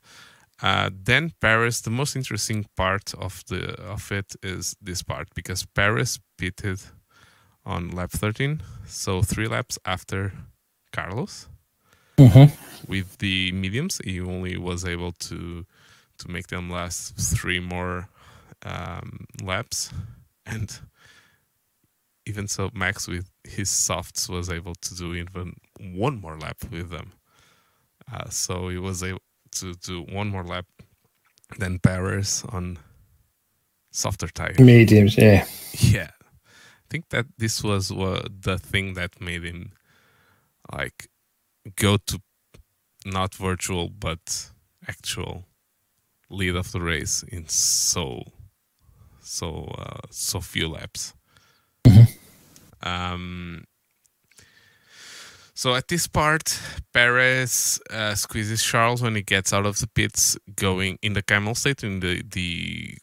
[0.62, 5.66] uh, then Perez, the most interesting part of the of it is this part because
[5.66, 6.80] Perez pitted
[7.66, 10.34] on lap 13, so three laps after
[10.94, 11.48] Carlos
[12.18, 12.92] Mm-hmm.
[12.92, 15.68] with the mediums he only was able to
[16.18, 18.10] to make them last three more
[18.66, 19.92] um, laps
[20.44, 20.80] and
[22.26, 26.90] even so max with his softs was able to do even one more lap with
[26.90, 27.12] them
[28.12, 30.66] uh, so he was able to do one more lap
[31.58, 32.78] than Perez on
[33.92, 34.60] softer tires.
[34.60, 35.46] Mediums, yeah.
[35.74, 36.12] yeah.
[36.22, 39.72] I think that this was uh, the thing that made him
[40.72, 41.10] like
[41.76, 42.22] go to
[43.06, 44.52] not virtual but
[44.88, 45.46] actual
[46.30, 48.24] lead of the race in so
[49.22, 51.14] so uh, so few laps.
[52.84, 53.64] Um
[55.58, 56.60] so at this part
[56.94, 61.56] perez uh, squeezes charles when he gets out of the pits going in the Kemmel
[61.56, 62.96] Straight in the the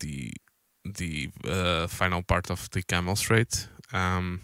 [0.00, 0.32] the
[0.84, 4.40] the uh, final part of the Kemmel straight um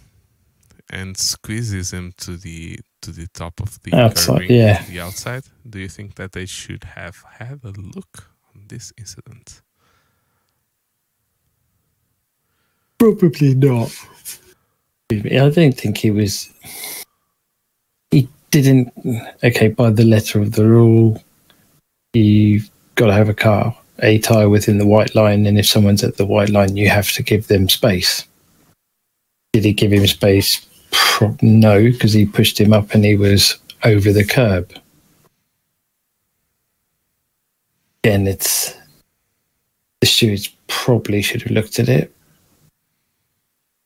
[0.90, 4.82] and squeezes him to the to the top of the Outside, curbing, yeah.
[4.84, 5.44] the outside.
[5.68, 9.62] Do you think that they should have had a look on this incident?
[12.98, 13.90] Probably not.
[15.10, 16.50] I don't think he was.
[18.54, 18.92] Didn't.
[19.42, 21.20] Okay, by the letter of the rule,
[22.12, 26.04] you've got to have a car, a tyre within the white line, and if someone's
[26.04, 28.24] at the white line, you have to give them space.
[29.52, 30.64] Did he give him space?
[31.42, 34.72] No, because he pushed him up and he was over the curb.
[38.04, 38.72] Again, it's
[40.00, 42.14] the stewards probably should have looked at it.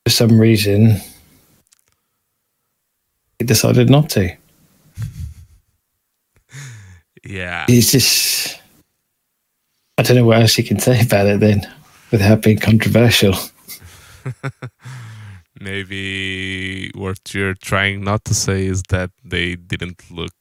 [0.04, 1.00] For some reason,
[3.38, 4.36] he decided not to.
[7.29, 8.59] Yeah, He's just.
[9.99, 11.61] I don't know what else you can say about it then
[12.11, 13.35] without being controversial.
[15.61, 20.33] maybe what you're trying not to say is that they didn't look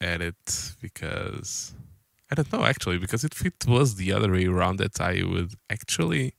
[0.00, 1.74] at it because
[2.30, 5.54] I don't know actually because if it was the other way around that I would
[5.70, 6.34] actually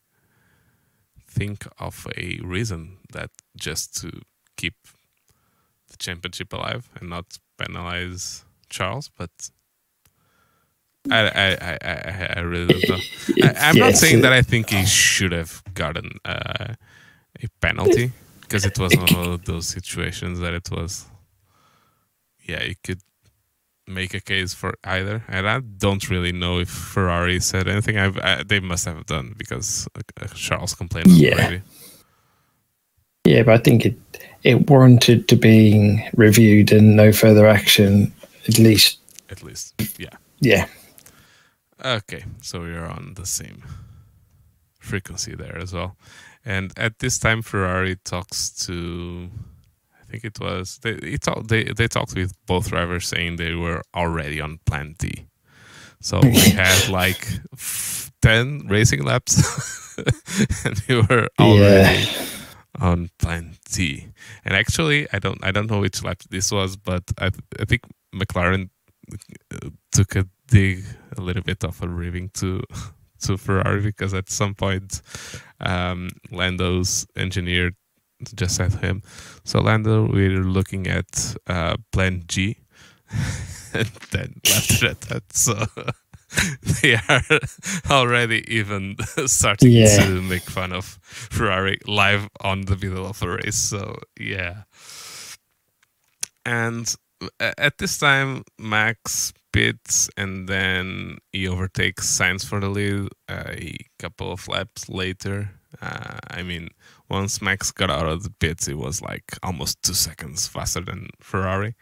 [1.29, 4.11] think of a reason that just to
[4.57, 4.75] keep
[5.89, 9.31] the championship alive and not penalize Charles but
[11.11, 13.03] I I, I, I, really don't know.
[13.43, 16.75] I, I'm not saying that I think he should have gotten uh,
[17.41, 21.05] a penalty because it was one of those situations that it was.
[22.45, 23.01] Yeah, you could
[23.87, 27.97] make a case for either, and I don't really know if Ferrari said anything.
[27.97, 31.33] I've, I, they must have done because uh, Charles complained Yeah.
[31.33, 31.61] already.
[33.25, 33.95] Yeah, but I think it
[34.43, 38.11] it warranted to being reviewed and no further action.
[38.47, 38.99] At least,
[39.29, 40.09] At least, yeah.
[40.41, 40.65] yeah,
[41.83, 43.63] Okay, so we are on the same
[44.79, 45.97] frequency there as well.
[46.45, 49.29] And at this time, Ferrari talks to,
[50.01, 53.53] I think it was they he talk, they they talked with both drivers saying they
[53.53, 55.27] were already on Plan D.
[55.99, 59.97] So we had like f- ten racing laps,
[60.65, 62.05] and we were already
[62.79, 64.07] on Plan D.
[64.45, 67.81] And actually, I don't I don't know which lap this was, but I I think
[68.13, 68.69] McLaren
[69.53, 70.83] uh, took a dig
[71.17, 72.61] a little bit of a ribbing to
[73.21, 75.01] to Ferrari because at some point
[75.61, 77.71] um, Lando's engineer
[78.35, 79.01] just said to him,
[79.43, 82.57] "So Lando, we're looking at uh, Plan G,"
[83.73, 85.23] and then left it at that.
[85.33, 85.53] So
[86.81, 87.23] they are
[87.91, 88.95] already even
[89.25, 89.97] starting Yeah.
[90.05, 93.57] to make fun of Ferrari live on the middle of a race.
[93.57, 94.63] So yeah,
[96.45, 96.93] and
[97.39, 104.31] at this time, Max pits and then he overtakes Sainz for the lead a couple
[104.31, 105.51] of laps later.
[105.81, 106.69] Uh, I mean,
[107.09, 111.07] once Max got out of the pits, it was like almost two seconds faster than
[111.21, 111.75] Ferrari.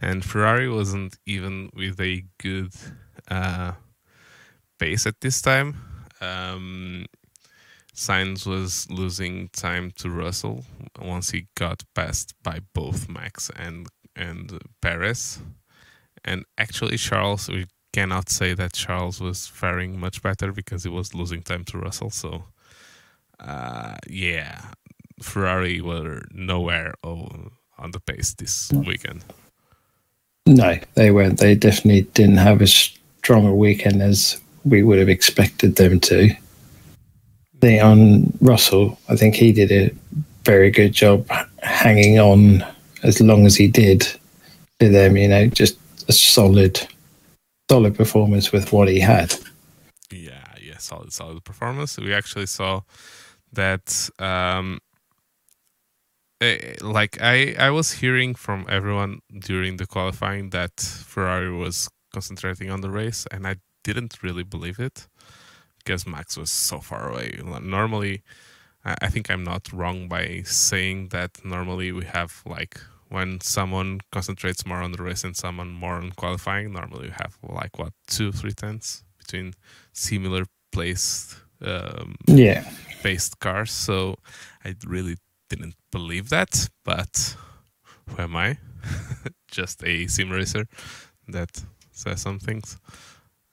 [0.00, 2.72] And Ferrari wasn't even with a good
[3.30, 3.72] uh,
[4.78, 5.76] pace at this time.
[6.20, 7.06] Um,
[7.94, 10.64] Sainz was losing time to Russell
[11.00, 15.40] once he got passed by both Max and and Perez.
[16.28, 21.14] And actually, Charles, we cannot say that Charles was faring much better because he was
[21.14, 22.10] losing time to Russell.
[22.10, 22.44] So,
[23.40, 24.60] uh, yeah,
[25.22, 29.24] Ferrari were nowhere on the pace this weekend.
[30.46, 31.40] no, they weren't.
[31.40, 32.74] They definitely didn't have as
[33.18, 36.30] strong a weekend as we would have expected them to.
[37.60, 39.90] The on Russell, I think he did a
[40.44, 41.26] very good job
[41.62, 42.64] hanging on
[43.02, 44.06] as long as he did
[44.80, 45.16] to them.
[45.16, 45.76] You know, just
[46.08, 46.88] a solid,
[47.70, 49.34] solid performance with what he had.
[50.10, 51.98] Yeah, yeah, solid, solid performance.
[51.98, 52.82] We actually saw
[53.52, 54.10] that.
[54.18, 54.80] Um,
[56.40, 62.70] eh, like I, I was hearing from everyone during the qualifying that Ferrari was concentrating
[62.70, 65.06] on the race, and I didn't really believe it
[65.78, 67.38] because Max was so far away.
[67.62, 68.22] Normally,
[68.84, 74.66] I think I'm not wrong by saying that normally we have like when someone concentrates
[74.66, 78.32] more on the race and someone more on qualifying, normally you have like what two,
[78.32, 79.54] three tenths between
[79.92, 82.70] similar placed um, Yeah,
[83.02, 83.72] based cars.
[83.72, 84.16] So
[84.64, 85.16] I really
[85.48, 87.36] didn't believe that, but
[88.06, 88.58] who am I?
[89.50, 90.66] Just a sim racer
[91.28, 92.78] that says some things.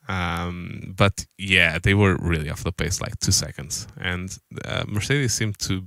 [0.08, 3.88] Um, but yeah, they were really off the pace, like two seconds.
[4.00, 5.84] And uh, Mercedes seemed to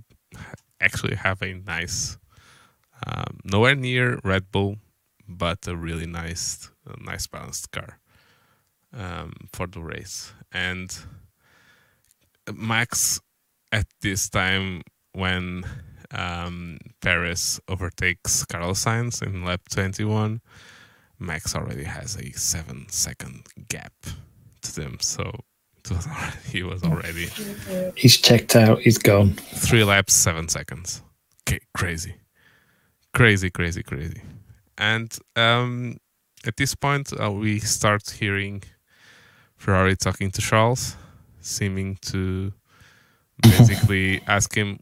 [0.81, 2.19] actually have a nice,
[3.07, 4.77] um, nowhere near Red Bull,
[5.29, 7.99] but a really nice, a nice balanced car
[8.93, 10.33] um, for the race.
[10.53, 10.97] And
[12.53, 13.21] Max,
[13.73, 14.83] at this time
[15.13, 15.65] when
[16.11, 20.41] um, Perez overtakes Carlos Sainz in lap 21,
[21.19, 23.93] Max already has a seven second gap
[24.63, 24.99] to them.
[25.01, 25.41] So
[25.91, 27.29] was already, he was already.
[27.97, 28.81] He's checked out.
[28.81, 29.35] He's gone.
[29.35, 31.03] Three laps, seven seconds.
[31.49, 32.15] Okay, crazy,
[33.15, 34.23] crazy, crazy, crazy.
[34.77, 35.97] And um,
[36.47, 38.63] at this point, uh, we start hearing
[39.57, 40.97] Ferrari talking to Charles,
[41.41, 42.53] seeming to
[43.43, 44.79] basically ask him,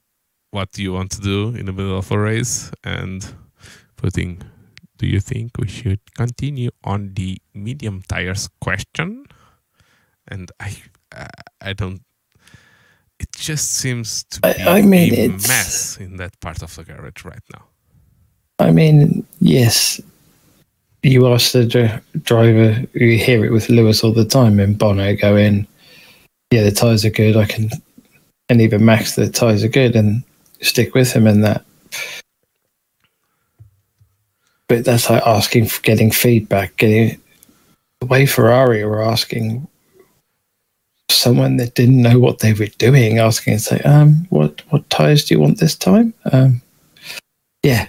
[0.51, 3.27] "What do you want to do in the middle of a race?" and
[3.97, 4.43] putting
[4.99, 9.27] do you think we should continue on the medium tires question?
[10.29, 10.77] And I,
[11.61, 12.01] I don't.
[13.19, 16.85] It just seems to be I, I mean, a mess in that part of the
[16.85, 17.67] garage right now.
[18.59, 20.01] I mean, yes,
[21.03, 22.83] you ask the dr- driver.
[22.95, 25.67] You hear it with Lewis all the time, and Bono go in.
[26.51, 27.37] Yeah, the tires are good.
[27.37, 27.71] I can,
[28.49, 30.23] and even Max, the tires are good, and
[30.61, 31.65] stick with him in that
[34.69, 36.77] but that's like asking for getting feedback.
[36.77, 37.21] Getting
[38.01, 39.67] the way Ferrari were asking
[41.09, 45.25] someone that didn't know what they were doing, asking and say, um, what what tires
[45.25, 46.13] do you want this time?
[46.33, 46.63] Um,
[47.63, 47.89] yeah,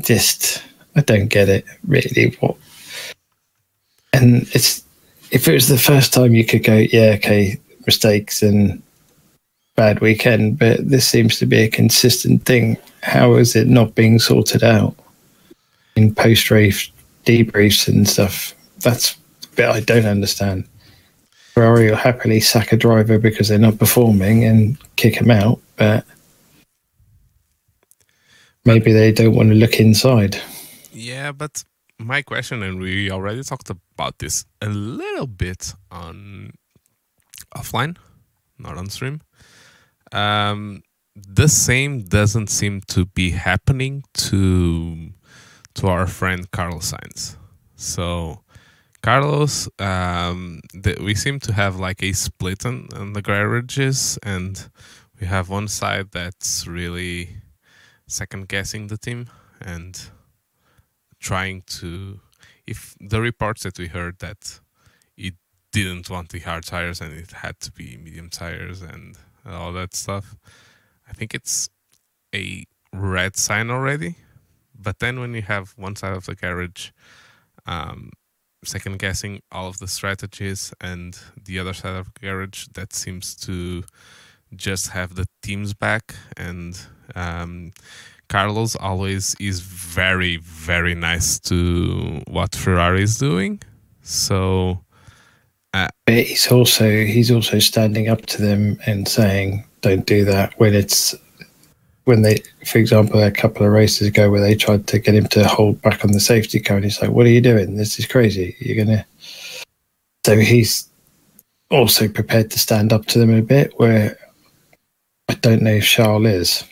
[0.00, 0.62] just
[0.96, 2.36] I don't get it really.
[2.40, 2.56] What
[4.12, 4.84] and it's
[5.30, 8.82] if it was the first time you could go, yeah, okay, mistakes and
[9.76, 12.76] bad weekend, but this seems to be a consistent thing.
[13.02, 14.96] How is it not being sorted out?
[15.98, 16.90] in post race
[17.26, 18.54] debriefs and stuff.
[18.78, 20.64] That's the bit I don't understand.
[21.52, 26.04] Ferrari will happily sack a driver because they're not performing and kick him out, but
[28.64, 30.40] maybe they don't want to look inside.
[30.92, 31.64] Yeah, but
[31.98, 36.52] my question, and we already talked about this a little bit on
[37.56, 37.96] offline,
[38.58, 39.20] not on stream.
[40.12, 40.82] Um,
[41.14, 45.10] the same doesn't seem to be happening to
[45.74, 47.36] to our friend Carlos Sainz.
[47.76, 48.42] So,
[49.02, 54.68] Carlos, um, the, we seem to have like a split on, on the garages, and
[55.20, 57.36] we have one side that's really
[58.08, 59.28] second guessing the team
[59.60, 60.10] and
[61.20, 62.20] trying to.
[62.66, 64.60] If the reports that we heard that
[65.16, 65.34] it
[65.72, 69.94] didn't want the hard tires and it had to be medium tires and all that
[69.94, 70.36] stuff,
[71.08, 71.70] I think it's
[72.34, 74.16] a red sign already
[74.78, 76.90] but then when you have one side of the garage
[77.66, 78.10] um,
[78.64, 83.34] second guessing all of the strategies and the other side of the garage that seems
[83.34, 83.84] to
[84.56, 86.80] just have the teams back and
[87.14, 87.72] um,
[88.28, 93.60] Carlos always is very very nice to what Ferrari is doing
[94.02, 94.80] so
[95.74, 100.58] uh, but he's also he's also standing up to them and saying don't do that
[100.58, 101.14] when it's
[102.08, 105.26] when they, for example, a couple of races ago where they tried to get him
[105.26, 107.76] to hold back on the safety car, and he's like, "What are you doing?
[107.76, 108.56] This is crazy.
[108.60, 109.04] You're gonna."
[110.24, 110.88] So he's
[111.70, 113.74] also prepared to stand up to them a bit.
[113.76, 114.16] Where
[115.28, 116.64] I don't know if Charles is.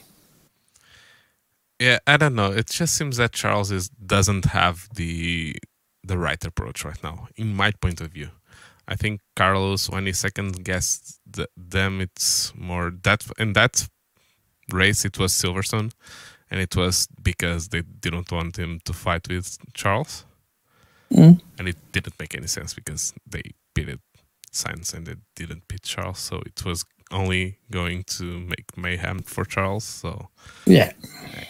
[1.79, 2.53] Yeah, I don't know.
[2.53, 5.57] It just seems that Charles is doesn't have the
[6.03, 8.31] the right approach right now, in my point of view.
[8.89, 13.89] I think Carlos, when he second guessed the, them, it's more that and that
[14.73, 15.93] race it was Silverstone,
[16.51, 20.25] and it was because they didn't want him to fight with Charles,
[21.13, 21.41] mm.
[21.59, 23.43] and it didn't make any sense because they
[23.75, 24.01] pitted
[24.53, 29.45] Sainz and they didn't pit Charles, so it was only going to make mayhem for
[29.45, 29.85] Charles.
[29.85, 30.29] So
[30.67, 30.93] yeah,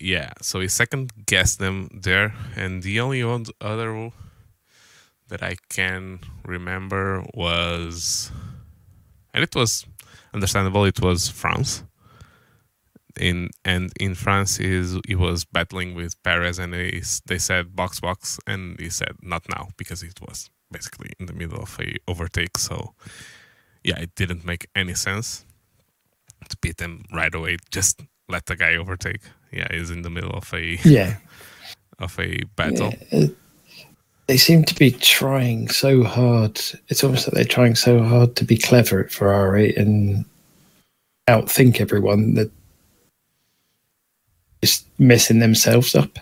[0.01, 0.33] yeah.
[0.43, 3.23] So he second guessed them there, and the only
[3.61, 4.13] other
[5.29, 8.31] that I can remember was,
[9.35, 9.87] and it was
[10.33, 10.85] understandable.
[10.85, 11.83] It was France
[13.19, 18.01] in and in France is he was battling with Perez and they they said box
[18.01, 21.97] box and he said not now because it was basically in the middle of a
[22.09, 22.95] overtake so
[23.87, 25.45] yeah it didn't make any sense
[26.49, 29.23] to beat them right away just let the guy overtake
[29.53, 31.17] yeah he's in the middle of a yeah
[31.99, 33.27] of a battle yeah.
[34.27, 38.45] they seem to be trying so hard it's almost like they're trying so hard to
[38.45, 40.25] be clever at Ferrari and
[41.29, 42.51] outthink everyone that
[44.63, 46.19] just messing themselves up.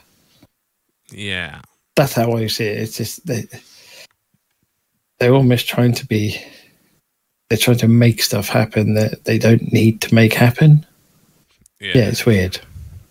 [1.10, 1.60] Yeah,
[1.96, 2.78] that's how I see it.
[2.78, 3.46] It's just they
[5.18, 6.40] they're almost trying to be
[7.54, 10.84] they're trying to make stuff happen that they don't need to make happen.
[11.80, 12.58] Yeah, yeah it's weird.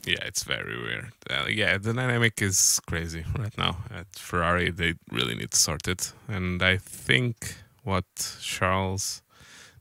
[0.05, 1.13] Yeah, it's very weird.
[1.29, 4.69] Uh, yeah, the dynamic is crazy right now at Ferrari.
[4.69, 8.03] They really need to sort it, and I think what
[8.41, 9.21] Charles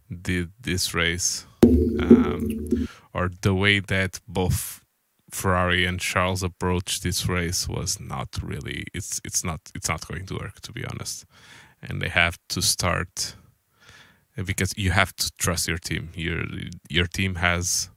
[0.09, 4.85] did this race, um, or the way that both
[5.33, 10.27] Ferrari and Charles approached this race was not really it's it's not it's not going
[10.27, 11.27] to work to be honest.
[11.83, 13.35] And they have to start
[14.37, 16.11] because you have to trust your team.
[16.15, 16.45] Your
[16.89, 17.91] your team has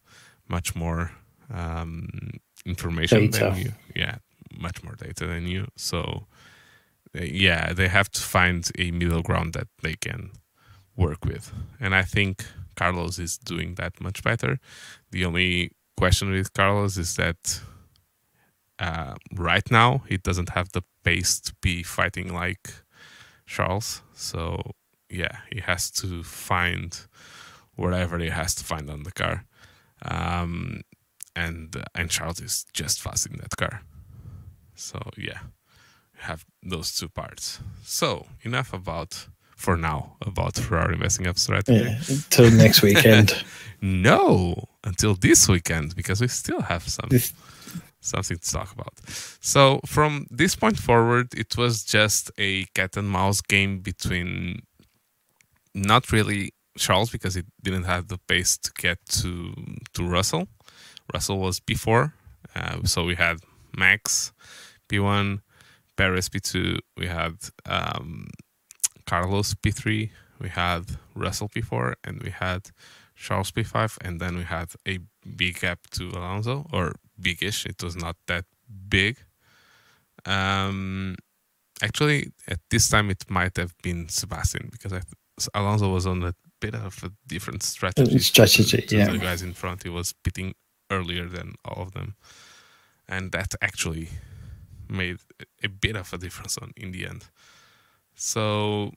[0.47, 1.11] much more
[1.53, 2.31] um,
[2.65, 3.45] information Data.
[3.45, 3.71] than you.
[3.95, 4.17] Yeah,
[4.57, 5.67] much more data than you.
[5.75, 6.27] So
[7.17, 10.31] uh, yeah, they have to find a middle ground that they can
[10.95, 11.53] work with.
[11.79, 14.59] And I think Carlos is doing that much better.
[15.11, 17.61] The only question with Carlos is that
[18.79, 22.69] uh, right now he doesn't have the pace to be fighting like
[23.45, 24.01] Charles.
[24.13, 24.71] So
[25.17, 26.99] yeah, he has to find
[27.75, 29.45] whatever he has to find on the car.
[30.01, 30.81] Um,
[31.35, 33.81] and and Charles is just fast in that car.
[34.75, 35.39] So yeah,
[36.17, 37.59] have those two parts.
[37.83, 41.79] So enough about for now about Ferrari messing up strategy.
[41.83, 43.43] Yeah, until next weekend.
[43.81, 47.09] No, until this weekend because we still have some
[47.99, 48.93] something to talk about.
[49.41, 54.61] So from this point forward, it was just a cat and mouse game between
[55.75, 59.53] not really Charles because he didn't have the pace to get to
[59.93, 60.47] to Russell.
[61.13, 62.13] Russell was P4,
[62.55, 63.37] uh, so we had
[63.77, 64.31] Max
[64.89, 65.41] P1,
[65.95, 68.27] Perez P2, we had um,
[69.05, 70.09] Carlos P3,
[70.39, 70.83] we had
[71.15, 72.71] Russell P4, and we had
[73.15, 74.99] Charles P5, and then we had a
[75.35, 77.65] big gap to Alonso, or bigish.
[77.65, 78.45] It was not that
[78.89, 79.17] big.
[80.25, 81.15] Um,
[81.81, 85.01] actually, at this time, it might have been Sebastian because I,
[85.53, 88.19] Alonso was on a bit of a different strategy.
[88.19, 89.11] Strategy, to, to yeah.
[89.11, 90.55] The guys in front, he was pitting
[90.89, 92.15] earlier than all of them,
[93.07, 94.09] and that actually
[94.89, 95.17] made
[95.63, 97.25] a bit of a difference on in the end.
[98.15, 98.91] So,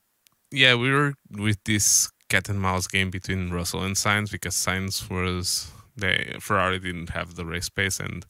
[0.51, 5.11] yeah, we were with this cat and mouse game between Russell and Sainz because Sainz
[5.11, 8.24] was they Ferrari didn't have the race pace and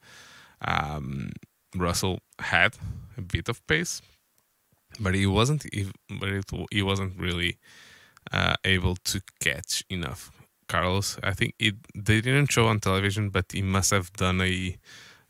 [0.62, 1.32] um,
[1.76, 2.76] Russell had
[3.16, 4.00] a bit of pace,
[4.98, 5.66] but he wasn't.
[6.08, 7.58] But it, he wasn't really
[8.32, 10.30] uh, able to catch enough.
[10.68, 14.76] Carlos, I think it they didn't show on television, but he must have done a,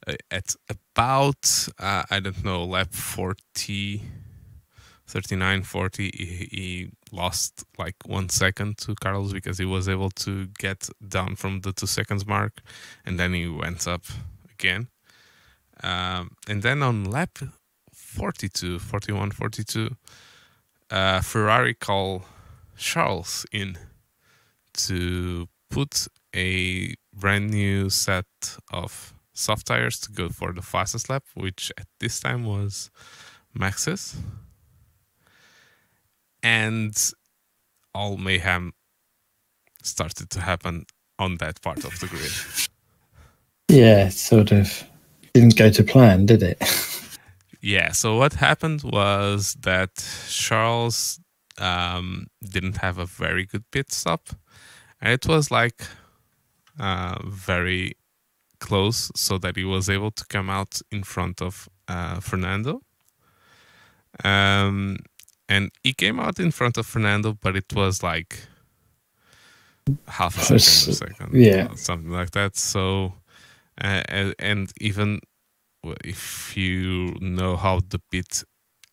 [0.07, 4.03] a at about uh, I don't know lap 40,
[5.07, 6.11] 39, 40.
[6.13, 11.37] He, he lost like one second to Carlos because he was able to get down
[11.37, 12.61] from the two seconds mark,
[13.07, 14.05] and then he went up
[14.53, 14.89] again.
[15.83, 17.39] Um, and then on lap
[17.93, 19.97] 42, 41, 42,
[20.91, 22.25] uh, Ferrari call
[22.79, 23.77] Charles in
[24.75, 28.27] to put a brand new set
[28.73, 32.91] of soft tires to go for the fastest lap, which at this time was
[33.55, 34.17] Max's.
[36.43, 36.97] And
[37.95, 38.73] all mayhem
[39.83, 40.87] started to happen
[41.19, 42.31] on that part of the grid.
[43.69, 44.85] Yeah, sort of
[45.35, 46.63] didn't go to plan, did it?
[47.61, 47.91] Yeah.
[47.91, 49.91] So what happened was that
[50.29, 51.19] Charles
[51.61, 54.29] um, didn't have a very good pit stop,
[55.01, 55.83] and it was like
[56.81, 57.95] uh, very
[58.61, 62.83] close, so that he was able to come out in front of uh, Fernando.
[64.25, 64.97] Um,
[65.49, 68.41] and he came out in front of Fernando, but it was like
[70.09, 70.97] half a second, a
[71.31, 71.75] second, Yeah.
[71.75, 72.57] something like that.
[72.57, 73.15] So,
[73.81, 75.21] uh, and, and even
[76.05, 78.43] if you know how the pit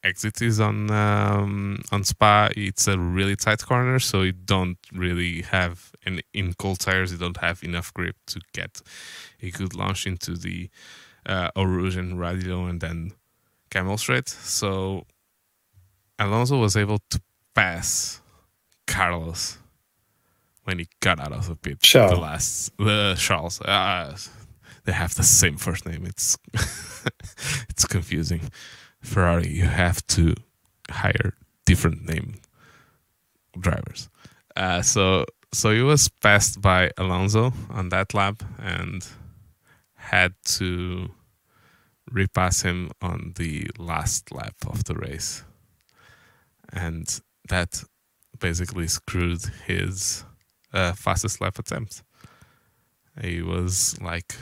[0.06, 5.42] exit is on um, on Spa, it's a really tight corner, so you don't really
[5.42, 8.82] have and in cold tires you don't have enough grip to get
[9.42, 10.70] a good launch into the
[11.26, 13.12] uh, Eau Rouge and Raidillon and then
[13.72, 14.30] Kemmel Straight.
[14.30, 15.06] So
[16.20, 17.20] Alonso was able to
[17.54, 18.22] pass
[18.86, 19.58] Carlos
[20.64, 21.80] when he got out of the pit.
[21.82, 22.12] Charles.
[22.12, 23.62] The last the Charles.
[23.62, 24.16] Uh,
[24.86, 26.06] they have the same first name.
[26.06, 26.38] It's
[27.70, 28.42] it's confusing.
[29.06, 30.36] Ferrari, you have to
[30.90, 31.34] hire
[31.66, 32.36] different name
[33.60, 34.10] drivers.
[34.56, 39.08] Uh, so so he was passed by Alonso on that lap and
[39.96, 41.10] had to
[42.12, 45.44] repass him on the last lap of the race.
[46.74, 47.08] And
[47.48, 47.84] that
[48.40, 50.26] basically screwed his
[50.74, 52.04] uh, fastest lap attempt.
[53.22, 54.36] He was like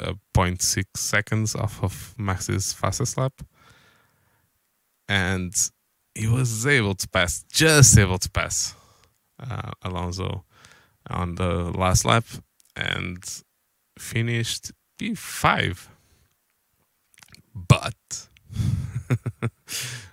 [0.00, 3.32] uh, 0.6 seconds off of Max's fastest lap.
[5.08, 5.54] And
[6.14, 8.74] he was able to pass, just able to pass
[9.38, 10.44] uh, Alonso
[11.08, 12.24] on the last lap
[12.74, 13.22] and
[13.98, 15.88] finished P5.
[17.54, 18.28] But,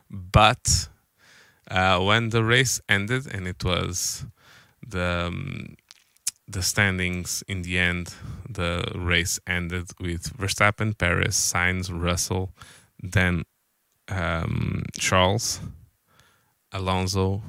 [0.10, 0.88] but
[1.70, 4.26] uh, when the race ended and it was
[4.86, 5.76] the um,
[6.48, 8.14] the standings in the end,
[8.50, 12.52] the race ended with Verstappen, Perez, Sainz, Russell,
[13.02, 13.44] then
[14.10, 15.62] um, Charles,
[16.72, 17.42] Alonso,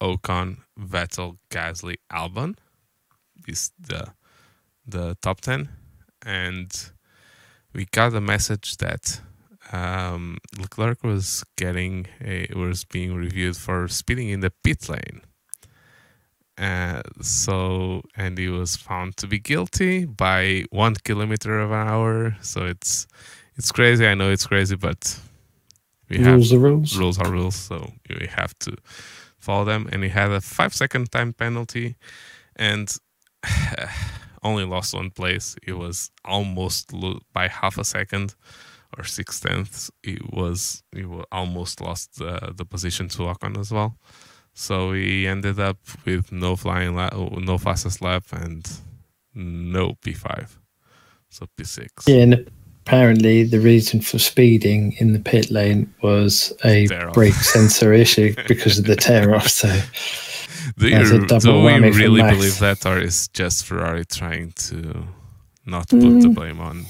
[0.00, 2.56] Ocon, Vettel, Gasly, Albon.
[3.46, 4.12] Is the
[4.86, 5.70] the top ten,
[6.24, 6.90] and
[7.72, 9.20] we got a message that
[9.72, 15.22] um, Leclerc was getting a, was being reviewed for speeding in the pit lane.
[16.58, 22.36] Uh, so and he was found to be guilty by one kilometer of an hour.
[22.42, 23.06] So it's
[23.56, 24.06] it's crazy.
[24.06, 25.20] I know it's crazy, but
[26.08, 26.96] we rules have, are rules.
[26.96, 27.56] Rules are rules.
[27.56, 28.76] So we have to
[29.38, 29.88] follow them.
[29.92, 31.96] And he had a five second time penalty,
[32.56, 32.88] and
[34.42, 35.56] only lost one place.
[35.62, 38.34] It was almost lo- by half a second
[38.96, 39.90] or six tenths.
[40.02, 43.96] It was he almost lost the the position to Ocon as well.
[44.54, 48.68] So he ended up with no flying lap, no fastest lap, and
[49.34, 50.58] no P5.
[51.30, 51.88] So P6.
[52.08, 52.36] Yeah,
[52.88, 58.78] apparently the reason for speeding in the pit lane was a brake sensor issue because
[58.78, 59.48] of the tear off.
[59.48, 59.68] So
[60.78, 65.04] do you, do we really believe that, or is just Ferrari trying to
[65.66, 66.22] not put mm.
[66.22, 66.86] the blame on?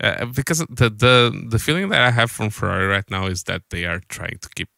[0.00, 3.62] Uh, because the the the feeling that I have from Ferrari right now is that
[3.70, 4.68] they are trying to keep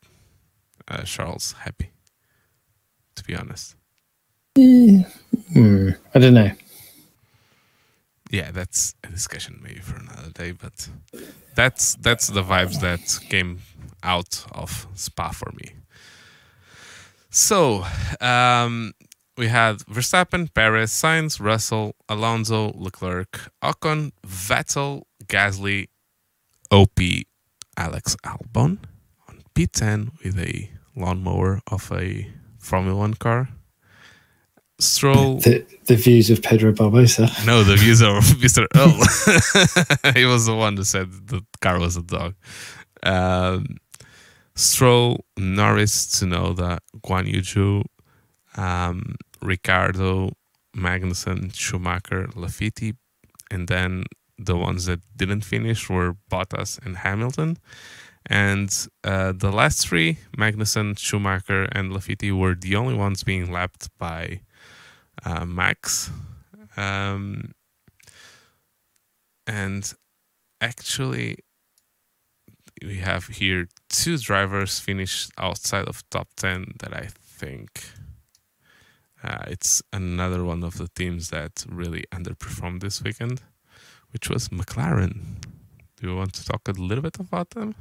[0.88, 1.90] uh, Charles happy
[3.20, 3.76] to be honest.
[4.58, 6.50] Mm, I don't know.
[8.30, 10.88] Yeah, that's a discussion maybe for another day, but
[11.56, 13.58] that's that's the vibes that came
[14.02, 15.72] out of Spa for me.
[17.30, 17.84] So
[18.20, 18.92] um,
[19.36, 25.88] we had Verstappen, Perez, Sainz, Russell, Alonso, Leclerc, Ocon, Vettel, Gasly,
[26.70, 27.00] OP,
[27.76, 28.78] Alex Albon
[29.28, 33.48] on P10 with a lawnmower of a Formula One car.
[34.80, 35.36] Stroll.
[35.38, 37.28] The, the views of Pedro Barbosa.
[37.46, 38.66] No, the views of Mr.
[38.74, 40.12] Earl.
[40.14, 42.34] he was the one who said the car was a dog.
[43.02, 43.76] Um,
[44.54, 47.84] Stroll, Norris, Tsunoda, Guanyu Zhou,
[48.60, 50.32] um, Ricciardo,
[50.76, 52.96] Magnussen, Schumacher, Latifi,
[53.50, 54.04] and then
[54.38, 57.58] the ones that didn't finish were Bottas and Hamilton.
[58.26, 58.70] And
[59.02, 64.40] uh, the last three, Magnussen, Schumacher, and Latifi, were the only ones being lapped by
[65.24, 66.10] uh, Max.
[66.76, 67.52] Um,
[69.46, 69.92] and
[70.60, 71.38] actually,
[72.82, 77.82] we have here two drivers finished outside of top 10 that I think
[79.22, 83.42] uh, it's another one of the teams that really underperformed this weekend,
[84.12, 85.42] which was McLaren.
[85.96, 87.74] Do you want to talk a little bit about them?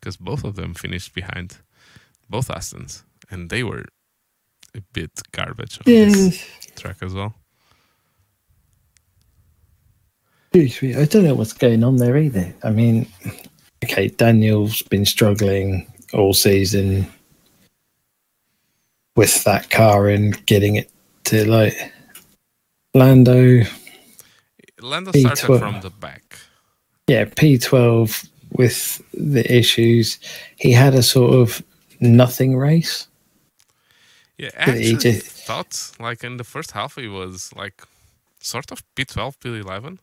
[0.00, 1.58] because both of them finished behind
[2.28, 3.84] both Astons, and they were
[4.74, 6.44] a bit garbage this
[6.76, 7.34] track as well.
[10.52, 12.52] I don't know what's going on there either.
[12.64, 13.06] I mean,
[13.84, 17.06] okay, Daniel's been struggling all season
[19.14, 20.90] with that car and getting it
[21.24, 21.92] to like
[22.94, 23.62] Lando.
[24.80, 25.36] Lando P12.
[25.36, 26.36] started from the back.
[27.06, 30.18] Yeah, P12 with the issues.
[30.56, 31.62] He had a sort of
[32.00, 33.06] nothing race.
[34.40, 37.82] Yeah, actually thought like in the first half he was like
[38.40, 39.98] sort of P12, P11.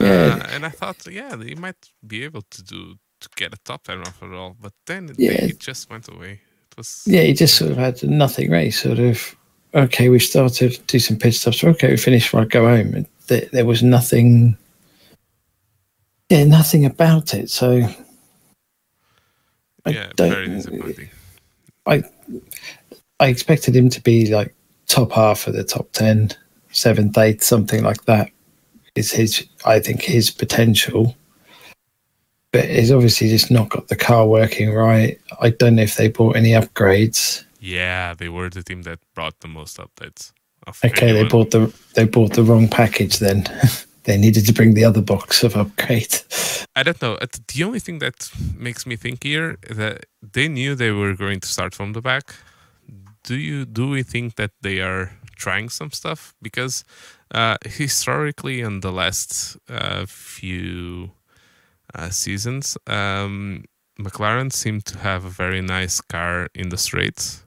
[0.00, 0.08] Yeah.
[0.08, 3.84] Uh, and I thought, yeah, he might be able to do to get a top
[3.84, 5.32] ten after all, but then yeah.
[5.32, 6.40] it just went away.
[6.70, 8.80] It was yeah, he just sort of had nothing race.
[8.80, 9.36] Sort of
[9.74, 11.62] okay, we started do some pit stops.
[11.62, 12.32] Okay, we finished.
[12.32, 13.06] Right, go home.
[13.26, 14.56] There, there was nothing
[16.32, 17.50] yeah, nothing about it.
[17.50, 17.86] So
[19.84, 21.10] I yeah, very disappointing.
[21.84, 22.04] I
[23.22, 24.52] I expected him to be like
[24.88, 26.32] top half of the top 10,
[26.72, 28.32] seventh, eighth, something like that.
[28.96, 31.14] Is his I think his potential.
[32.50, 35.20] But he's obviously just not got the car working right.
[35.40, 37.44] I don't know if they bought any upgrades.
[37.60, 40.32] Yeah, they were the team that brought the most updates.
[40.84, 41.22] Okay, anyone.
[41.22, 43.44] they bought the they bought the wrong package then.
[44.02, 46.14] they needed to bring the other box of upgrade.
[46.74, 47.14] I don't know.
[47.14, 51.38] Uh, the only thing that makes me think here that they knew they were going
[51.38, 52.34] to start from the back.
[53.24, 56.84] Do you do we think that they are trying some stuff because
[57.34, 61.12] uh, historically in the last uh, few
[61.94, 63.64] uh, seasons, um,
[63.98, 67.44] McLaren seemed to have a very nice car in the straights,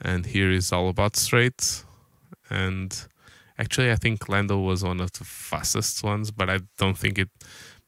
[0.00, 1.84] and here is all about straights
[2.50, 3.06] and
[3.58, 7.28] Actually, I think Lando was one of the fastest ones, but I don't think it.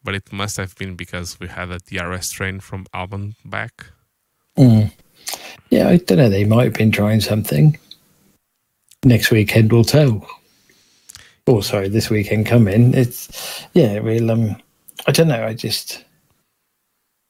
[0.02, 3.86] But it must have been because we had a DRS train from Albon back.
[4.56, 4.92] Mm.
[5.70, 6.28] Yeah, I don't know.
[6.28, 7.78] They might have been trying something.
[9.04, 10.26] next weekend will tell.
[11.46, 12.92] Oh, sorry, this weekend coming.
[12.94, 14.56] It's yeah, we'll um,
[15.06, 15.44] I don't know.
[15.44, 16.04] I just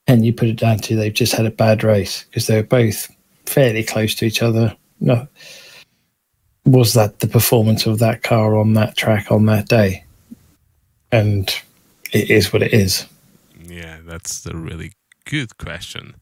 [0.07, 2.67] and you put it down to they've just had a bad race because they were
[2.67, 3.13] both
[3.45, 4.75] fairly close to each other.
[4.99, 5.27] No,
[6.65, 10.03] was that the performance of that car on that track on that day?
[11.11, 11.49] And
[12.11, 13.05] it is what it is.
[13.67, 14.93] Yeah, that's a really
[15.25, 16.15] good question.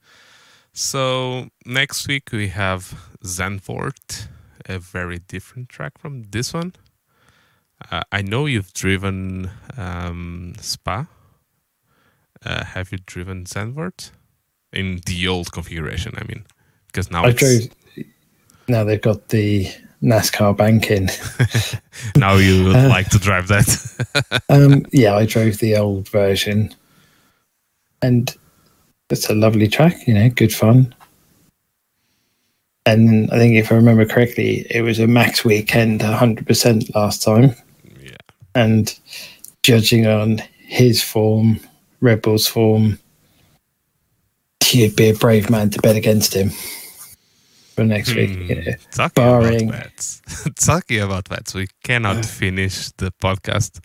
[0.78, 4.28] So next week we have Zandvoort,
[4.66, 6.74] a very different track from this one.
[7.90, 11.08] Uh, I know you've driven um, Spa.
[12.46, 14.12] Uh, have you driven Zandvoort
[14.74, 16.12] in the old configuration?
[16.18, 16.46] I mean,
[16.88, 17.70] because now I drove.
[18.68, 19.72] Now they've got the
[20.04, 21.08] NASCAR banking.
[22.18, 24.42] now you would like to drive that.
[24.50, 26.76] um, yeah, I drove the old version,
[28.02, 28.36] and
[29.10, 30.08] it's a lovely track.
[30.08, 30.94] You know, good fun.
[32.86, 37.24] And I think if I remember correctly, it was a max weekend, hundred percent last
[37.24, 37.56] time.
[38.00, 38.18] yeah,
[38.54, 38.98] And
[39.64, 41.60] judging on his form,
[42.02, 43.00] Red Bull's form,
[44.72, 46.50] you'd be a brave man to bet against him
[47.76, 48.30] for next week.
[48.36, 48.72] Hmm, You know.
[48.92, 50.22] Talking barring- about bets.
[50.66, 53.80] Talking about bets, we cannot finish the podcast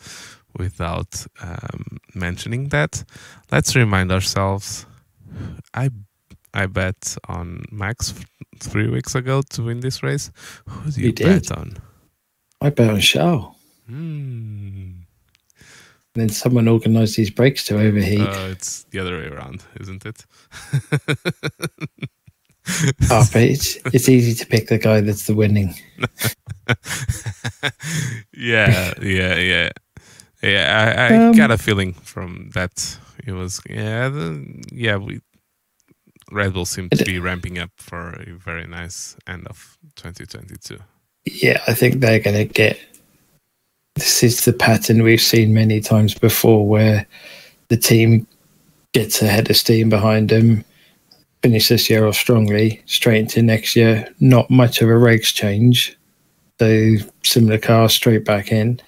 [0.58, 3.02] without um, mentioning that.
[3.50, 4.84] Let's remind ourselves.
[5.74, 5.90] I
[6.52, 8.14] I bet on Max
[8.58, 10.30] three weeks ago to win this race.
[10.68, 11.26] Who do you, did.
[11.48, 11.76] bet on?
[12.60, 13.54] I bet on.
[13.86, 14.90] Hmm.
[16.12, 18.20] And then someone organised these brakes to overheat.
[18.20, 20.26] Uh, it's the other way around, isn't it?
[23.10, 25.72] oh, but it's, it's easy to pick the guy that's the winning.
[28.36, 29.70] yeah, yeah, yeah,
[30.42, 30.96] yeah.
[30.98, 32.98] I, I Um, got a feeling from that.
[33.26, 34.96] It was yeah, the, yeah.
[34.96, 35.20] We
[36.30, 40.78] Red Bull seemed to be ramping up for a very nice end of 2022.
[41.24, 42.78] Yeah, I think they're going to get.
[43.96, 47.06] This is the pattern we've seen many times before where
[47.68, 48.26] the team
[48.92, 50.64] gets ahead of steam behind them,
[51.42, 54.08] finish this year off strongly, straight into next year.
[54.20, 55.96] Not much of a regs change.
[56.58, 58.80] So similar cars straight back in.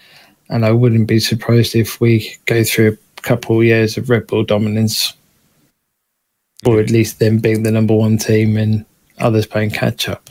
[0.49, 4.27] And I wouldn't be surprised if we go through a couple of years of Red
[4.27, 5.15] Bull dominance,
[6.67, 8.85] or at least them being the number one team and
[9.19, 10.31] others playing catch up.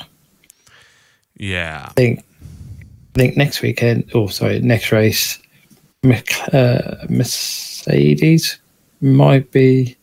[1.35, 2.23] Yeah, I think
[3.15, 5.39] I think next weekend, oh sorry, next race,
[6.53, 8.57] uh, Mercedes
[9.01, 9.97] might be.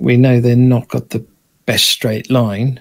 [0.00, 1.24] We know they're not got the
[1.66, 2.80] best straight line,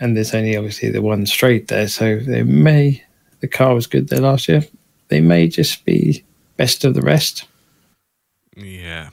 [0.00, 1.88] and there's only obviously the one straight there.
[1.88, 3.02] So they may.
[3.40, 4.64] The car was good there last year.
[5.08, 6.24] They may just be
[6.56, 7.46] best of the rest.
[8.56, 9.10] yeah.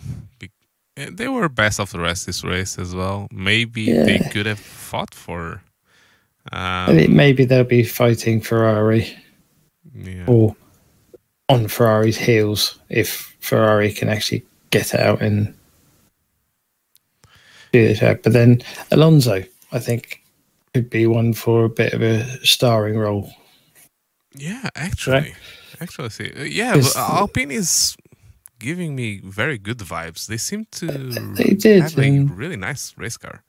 [0.97, 3.27] Eh, they were best of the rest this race as well.
[3.31, 4.03] Maybe Yeah.
[4.03, 5.61] they could have fought for.
[6.51, 9.15] Um, maybe they'll be fighting Ferrari
[9.95, 10.25] yeah.
[10.27, 10.55] or
[11.47, 15.53] on Ferrari's heels if Ferrari can actually get out and
[17.71, 18.21] do the track.
[18.23, 18.61] But then
[18.91, 20.21] Alonso, I think,
[20.73, 23.31] could be one for a bit of a starring role.
[24.35, 25.35] Yeah, actually,
[25.81, 27.95] actually, see, uh, yeah, Alpine is
[28.59, 30.27] giving me very good vibes.
[30.27, 33.43] They seem to They did, have a really nice race car,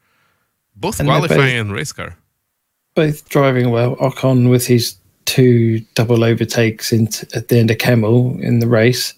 [0.75, 2.17] both And they're both- qualifying and race car.
[2.95, 3.97] Both driving well.
[3.97, 9.15] Ocon with his two double overtakes into, at the end of Kemmel in the race.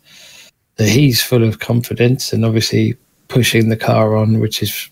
[0.78, 2.96] So he's full of confidence and obviously
[3.28, 4.88] pushing the car on, which is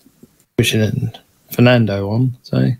[0.57, 1.11] pushing
[1.51, 2.35] Fernando on.
[2.43, 2.77] So I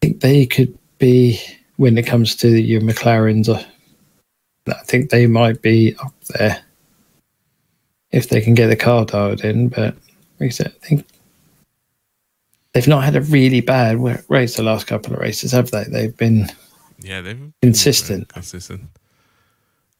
[0.00, 1.40] think they could be,
[1.76, 3.62] when it comes to your McLarens, uh,
[4.68, 6.62] I think they might be up there
[8.12, 9.68] if they can get the car dialed in.
[9.68, 9.94] But
[10.38, 11.06] like I said, I think
[12.72, 13.98] they've not had a really bad
[14.28, 15.84] race the last couple of races, have they?
[15.84, 16.48] They've been
[17.00, 18.28] Yeah, they've been Consistent.
[18.28, 18.82] Consistent.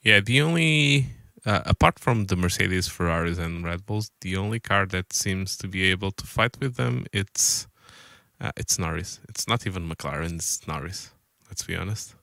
[0.03, 1.07] Yeah, the only
[1.47, 5.69] uh, apart from the Mercedes, Ferraris, and Red Bulls, the only car that seems to
[5.69, 7.67] be able to fight with them it's
[8.41, 9.21] uh, it's Norris.
[9.29, 10.37] It's not even McLaren.
[10.37, 11.11] It's Norris.
[11.49, 12.15] Let's be honest.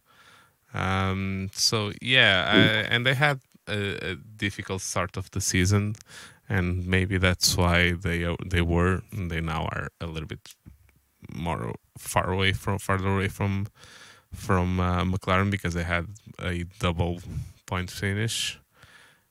[0.78, 2.58] Um, so yeah, I,
[2.94, 5.96] and they had a, a difficult start of the season,
[6.48, 10.54] and maybe that's why they uh, they were they now are a little bit
[11.34, 13.68] more far away from farther away from
[14.34, 16.06] from uh, McLaren because they had
[16.40, 17.22] a double
[17.66, 18.60] point finish,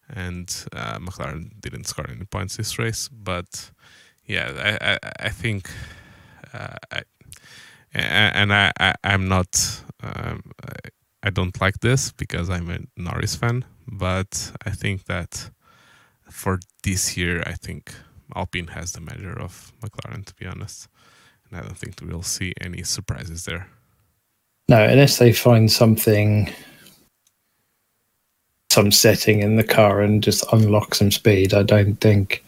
[0.09, 3.09] and uh, McLaren didn't score any points this race.
[3.09, 3.71] But
[4.27, 5.71] yeah, I I, I think.
[6.53, 7.03] Uh, I,
[7.95, 10.91] and I, I I'm not um, I,
[11.27, 15.51] I don't like this because I'm a Norris fan, but I think that
[16.31, 17.93] for this year, I think
[18.37, 20.87] Alpine has the measure of McLaren, to be honest,
[21.51, 23.69] and I don't think we'll see any surprises there.
[24.69, 26.49] No, unless they find something,
[28.71, 32.45] some setting in the car and just unlock some speed, I don't think.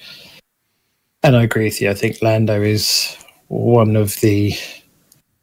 [1.24, 1.90] And I agree with you.
[1.90, 3.16] I think Lando is
[3.48, 4.54] one of the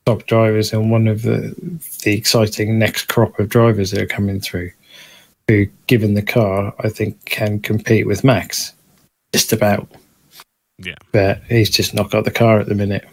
[0.05, 1.55] top drivers and one of the
[2.03, 4.71] the exciting next crop of drivers that are coming through.
[5.47, 8.73] Who, given the car, I think can compete with Max,
[9.33, 9.87] just about.
[10.79, 13.05] Yeah, But he's just not got the car at the minute.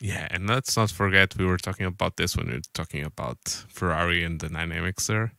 [0.00, 3.38] yeah, and let's not forget we were talking about this when we were talking about
[3.68, 5.32] Ferrari and the dynamics there.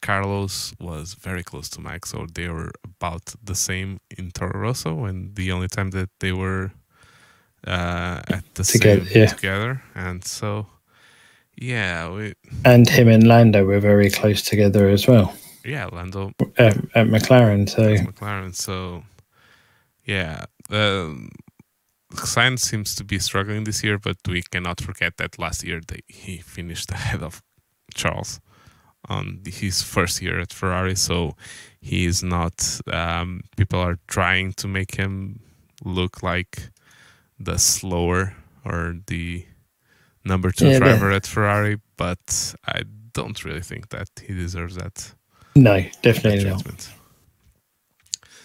[0.00, 5.04] Carlos was very close to Max, so they were about the same in Toro Rosso,
[5.04, 6.72] and the only time that they were
[7.66, 9.26] uh, at the Together, same yeah.
[9.26, 10.66] together, and so
[11.56, 12.34] yeah, we
[12.64, 15.34] And him and Lando were very close together as well
[15.64, 17.68] yeah, Lando at, at McLaren.
[17.68, 18.54] So as McLaren.
[18.54, 19.04] So
[20.04, 21.30] yeah, um,
[22.12, 26.00] Sainz seems to be struggling this year, but we cannot forget that last year they,
[26.08, 27.42] he finished ahead of
[27.94, 28.40] Charles
[29.08, 30.94] on his first year at Ferrari.
[30.94, 31.36] So
[31.80, 32.80] he is not.
[32.92, 35.40] Um, people are trying to make him
[35.84, 36.70] look like
[37.44, 38.34] the slower
[38.64, 39.44] or the
[40.24, 42.82] number two Yeah, driver at Ferrari, but I
[43.12, 45.14] don't really think that he deserves that
[45.54, 46.88] no, definitely not.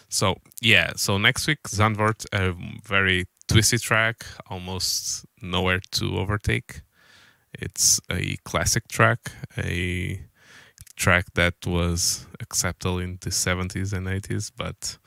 [0.10, 2.54] So yeah, so next week Zandvoort, a
[2.86, 6.82] very twisty track, almost nowhere to overtake.
[7.54, 10.22] It's a classic track, a
[10.95, 14.98] track that was acceptable in the 70s and 80s, but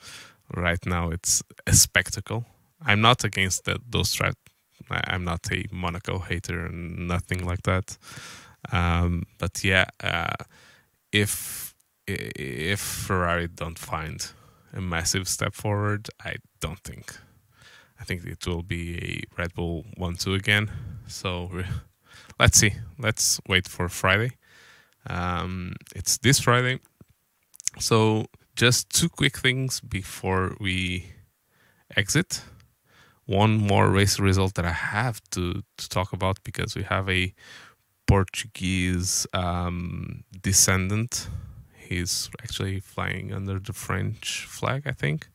[0.55, 2.45] right now it's a spectacle.
[2.85, 4.37] I'm not against that, those tracks.
[4.89, 7.97] I'm not a Monaco hater and nothing like that.
[8.71, 10.43] Um, but yeah, uh,
[11.11, 11.73] if
[12.07, 14.25] if Ferrari don't find
[14.73, 17.15] a massive step forward, I don't think.
[17.99, 20.71] I think it will be a Red Bull one-two again.
[21.07, 21.51] So
[22.39, 22.73] let's see.
[22.97, 24.31] Let's wait for Friday.
[25.07, 26.79] Um, it's this Friday.
[27.79, 28.25] So
[28.55, 31.13] just two quick things before we
[31.95, 32.41] exit.
[33.31, 37.33] One more race result that I have to, to talk about because we have a
[38.05, 41.29] Portuguese um, descendant.
[41.77, 45.29] He's actually flying under the French flag, I think,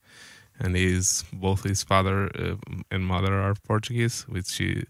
[0.58, 2.56] and he's both his father uh,
[2.90, 4.84] and mother are Portuguese, which is,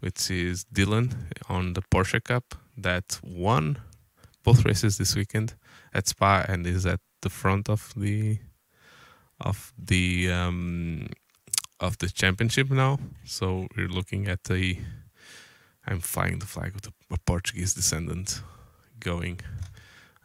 [0.00, 1.14] which is Dylan
[1.48, 3.78] on the Porsche Cup that won
[4.42, 5.54] both races this weekend
[5.94, 8.38] at Spa and is at the front of the
[9.40, 11.06] of the um,
[11.80, 12.98] of the championship now.
[13.24, 14.78] So we're looking at a.
[15.86, 18.42] I'm flying the flag with a, Portuguese descendant
[19.00, 19.40] going,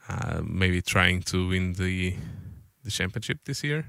[0.10, 2.16] uh, maybe trying to win the
[2.84, 3.86] the championship this year.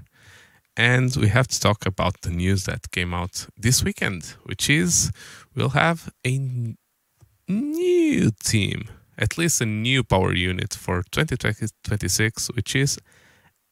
[0.77, 5.11] And we have to talk about the news that came out this weekend, which is
[5.55, 6.75] we'll have a
[7.47, 12.99] new team, at least a new power unit for 2026, which is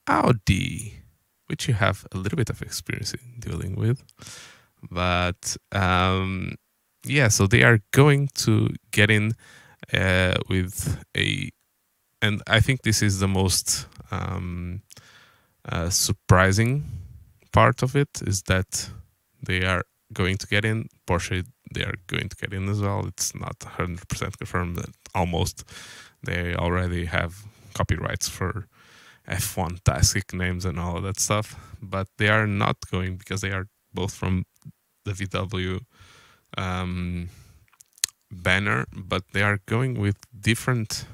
[0.08, 1.03] Audi,
[1.48, 4.04] which you have a little bit of experience in dealing with.
[4.90, 6.56] But um,
[7.06, 9.36] yeah, so they are going to get in
[9.94, 11.50] uh, with a,
[12.22, 14.82] and I think this is the most um,
[15.70, 16.86] uh, surprising
[17.52, 18.90] part of it is that
[19.42, 20.88] they are going to get in.
[21.08, 23.06] Porsche, they are going to get in as well.
[23.08, 25.64] It's not 100% confirmed, but almost.
[26.24, 27.44] They already have
[27.74, 28.68] copyrights for
[29.28, 33.52] F1 tastic names and all of that stuff, but they are not going because they
[33.52, 34.46] are both from
[35.06, 35.82] the VW
[36.58, 37.30] um,
[38.32, 41.06] banner, but they are going with different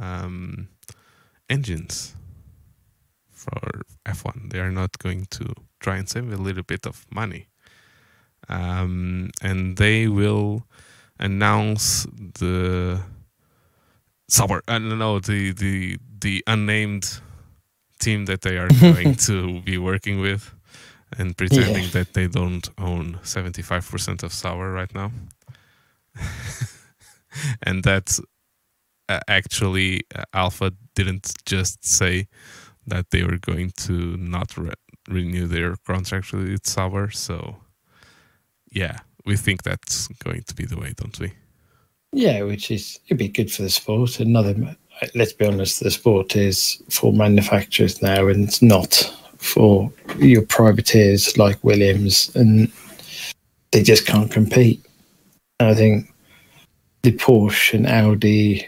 [0.00, 0.68] um,
[1.48, 2.14] engines
[3.30, 4.50] for F1.
[4.50, 7.46] They are not going to try and save a little bit of money.
[8.48, 10.66] Um, and they will
[11.18, 12.06] announce
[12.38, 13.02] the
[14.28, 17.20] Sauber, I don't know, the, the, the unnamed
[18.04, 20.52] team that they are going to be working with
[21.18, 21.90] and pretending Yeah.
[21.98, 25.10] that they don't own 75% of Sauber right now.
[27.62, 28.20] and that's
[29.08, 32.26] uh, actually uh, Alfa didn't just say
[32.86, 34.72] that they were going to not re-
[35.08, 37.10] renew their contract with Sauber.
[37.10, 37.56] So,
[38.72, 41.32] yeah, we think that's going to be the way, don't we?
[42.12, 44.20] Yeah, which is it'd be good for the sport.
[44.20, 44.54] Another,
[45.14, 48.94] let's be honest, the sport is for manufacturers now, and it's not
[49.38, 52.70] for your privateers like Williams, and
[53.72, 54.84] they just can't compete.
[55.60, 56.12] And I think
[57.02, 58.66] the Porsche and Audi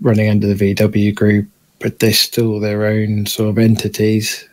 [0.00, 1.48] running under the VW group,
[1.80, 4.48] but they're still their own sort of entities,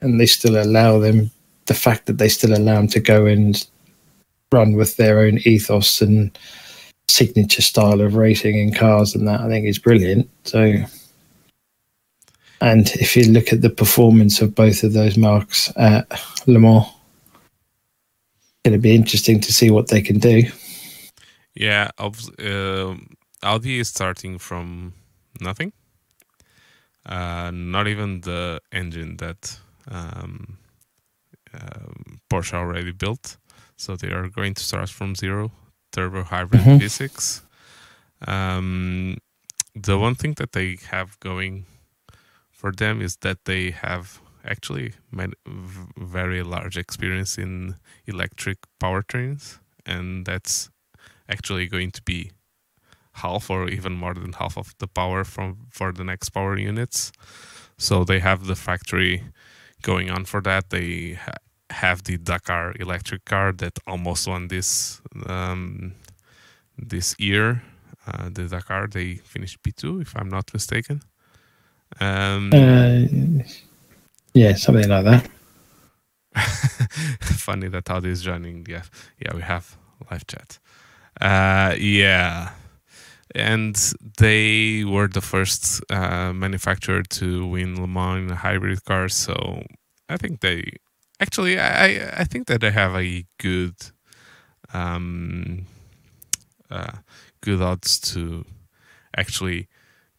[0.00, 1.30] and they still allow them.
[1.66, 3.66] The fact that they still allow them to go and
[4.52, 6.36] run with their own ethos and
[7.08, 10.28] signature style of racing in cars and that I think is brilliant.
[10.44, 10.74] So,
[12.60, 16.06] and if you look at the performance of both of those marques at
[16.46, 16.86] Le Mans,
[18.64, 20.44] to be interesting to see what they can do.
[21.54, 22.94] Yeah, uh,
[23.42, 24.94] Audi is starting from
[25.40, 25.72] nothing.
[27.06, 29.58] Uh, not even the engine that
[29.90, 30.56] um,
[31.52, 33.36] um, Porsche already built.
[33.76, 35.52] So they are going to start from zero,
[35.94, 36.84] turbo hybrid mm-hmm.
[36.84, 37.42] V6.
[38.26, 39.18] Um,
[39.74, 41.66] the one thing that they have going
[42.50, 45.34] for them is that they have actually made
[45.96, 47.76] very large experience in
[48.06, 50.70] electric powertrains, and that's
[51.28, 52.30] actually going to be
[53.18, 57.12] half or even more than half of the power from for the next power units.
[57.78, 59.24] So they have the factory
[59.82, 60.70] going on for that.
[60.70, 65.94] They ha- have the Dakar electric car that almost won this um,
[66.76, 67.62] this year.
[68.06, 71.00] Uh, the Dakar they finished P2 if I'm not mistaken.
[72.00, 73.44] Um, uh,
[74.34, 75.30] yeah, something like that.
[77.20, 78.66] Funny that Audi is joining.
[78.68, 78.82] Yeah,
[79.20, 79.76] yeah, we have
[80.10, 80.58] live chat.
[81.20, 82.50] Uh, yeah,
[83.34, 83.76] and
[84.18, 89.08] they were the first uh, manufacturer to win Le Mans in a hybrid car.
[89.08, 89.62] So
[90.08, 90.72] I think they
[91.20, 93.74] actually I I think that they have a good
[94.72, 95.66] um,
[96.70, 96.92] uh,
[97.40, 98.44] good odds to
[99.16, 99.68] actually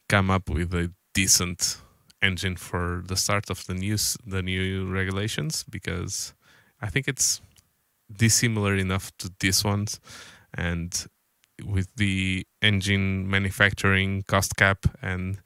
[0.09, 1.77] come up with a decent
[2.21, 6.33] engine for the start of the new the new regulations because
[6.81, 7.41] I think it's
[8.15, 9.99] dissimilar enough to these ones.
[10.55, 10.93] And
[11.63, 15.39] with the engine manufacturing cost cap and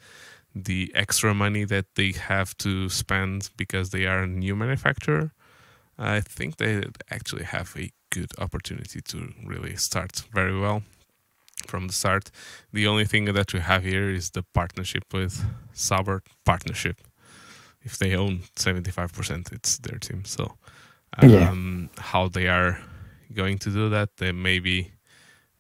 [0.56, 5.32] the extra money that they have to spend because they are a new manufacturer
[6.00, 10.84] I think they actually have a good opportunity to really start very well
[11.68, 12.32] from the start.
[12.72, 15.44] The only thing that we have here is the partnership with
[15.74, 17.02] Sauber partnership.
[17.82, 20.24] If they own 75%, it's their team.
[20.26, 20.58] So,
[21.18, 22.02] um, yeah.
[22.02, 22.80] how they are
[23.34, 24.94] going to do that, they maybe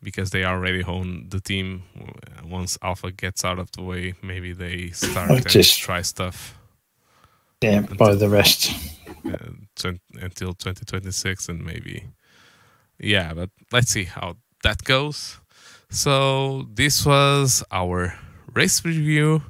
[0.01, 1.83] because they already own the team.
[2.43, 6.57] Once Alfa gets out of the way, maybe they start and just try stuff.
[7.61, 8.71] Yeah, by the rest.
[9.25, 9.51] Uh,
[9.85, 12.05] until 2026 and maybe
[12.99, 15.39] yeah but let's see how that goes
[15.89, 18.13] so this was our
[18.53, 19.41] race review.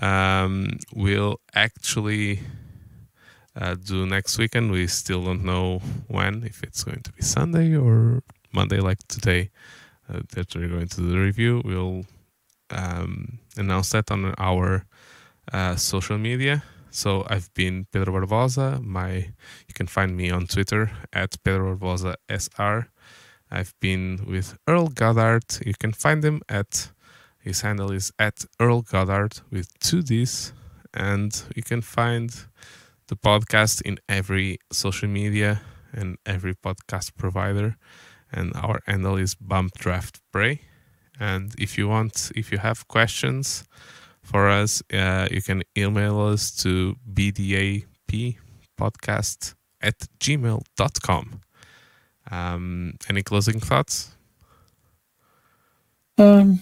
[0.00, 2.40] Um, we'll actually
[3.56, 4.70] uh, do next weekend.
[4.70, 8.22] We still don't know when, if it's going to be Sunday or
[8.52, 9.50] Monday, like today.
[10.08, 11.62] Uh, that we're going to do the review.
[11.64, 12.04] We'll
[12.70, 14.84] um, announce that on our
[15.52, 16.62] uh, social media.
[16.94, 18.80] So I've been Pedro Barbosa.
[18.80, 19.10] My
[19.66, 22.88] you can find me on Twitter at Pedro Barbosa SR.
[23.50, 25.42] I've been with Earl Goddard.
[25.66, 26.92] You can find him at
[27.40, 30.52] his handle is at Earl Goddard with two D's,
[30.94, 32.30] and you can find
[33.08, 35.62] the podcast in every social media
[35.92, 37.76] and every podcast provider.
[38.30, 40.60] And our handle is Bump Draft Pray.
[41.18, 43.64] And if you want, if you have questions
[44.24, 51.40] for us, uh, you can email us to bdappodcast at gmail.com.
[52.30, 54.16] Um, any closing thoughts?
[56.16, 56.60] Um,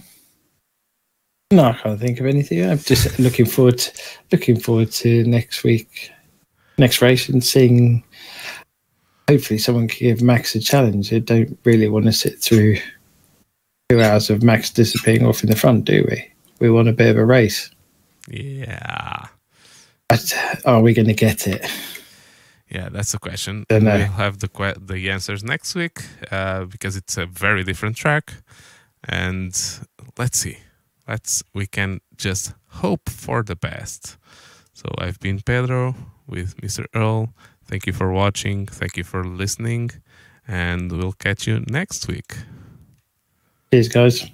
[1.52, 2.68] no, I can't think of anything.
[2.68, 3.92] I'm just looking forward, to,
[4.32, 6.10] looking forward to next week,
[6.78, 8.02] next race, and seeing.
[9.28, 11.12] Hopefully, someone can give Max a challenge.
[11.12, 12.78] I don't really want to sit through
[13.88, 16.31] two hours of Max disappearing off in the front, do we?
[16.62, 17.72] We want a bit of a race.
[18.28, 19.26] Yeah.
[20.08, 20.32] But
[20.64, 21.66] are we going to get it?
[22.70, 23.66] Yeah, that's the question.
[23.68, 25.98] We'll have the que- the answers next week
[26.30, 28.34] uh, because it's a very different track,
[29.08, 29.52] and
[30.16, 30.58] let's see.
[31.08, 34.16] Let's we can just hope for the best.
[34.72, 35.96] So I've been Pedro
[36.28, 36.86] with Mr.
[36.94, 37.34] Earl.
[37.66, 38.66] Thank you for watching.
[38.66, 39.90] Thank you for listening,
[40.46, 42.36] and we'll catch you next week.
[43.72, 44.30] Cheers, guys.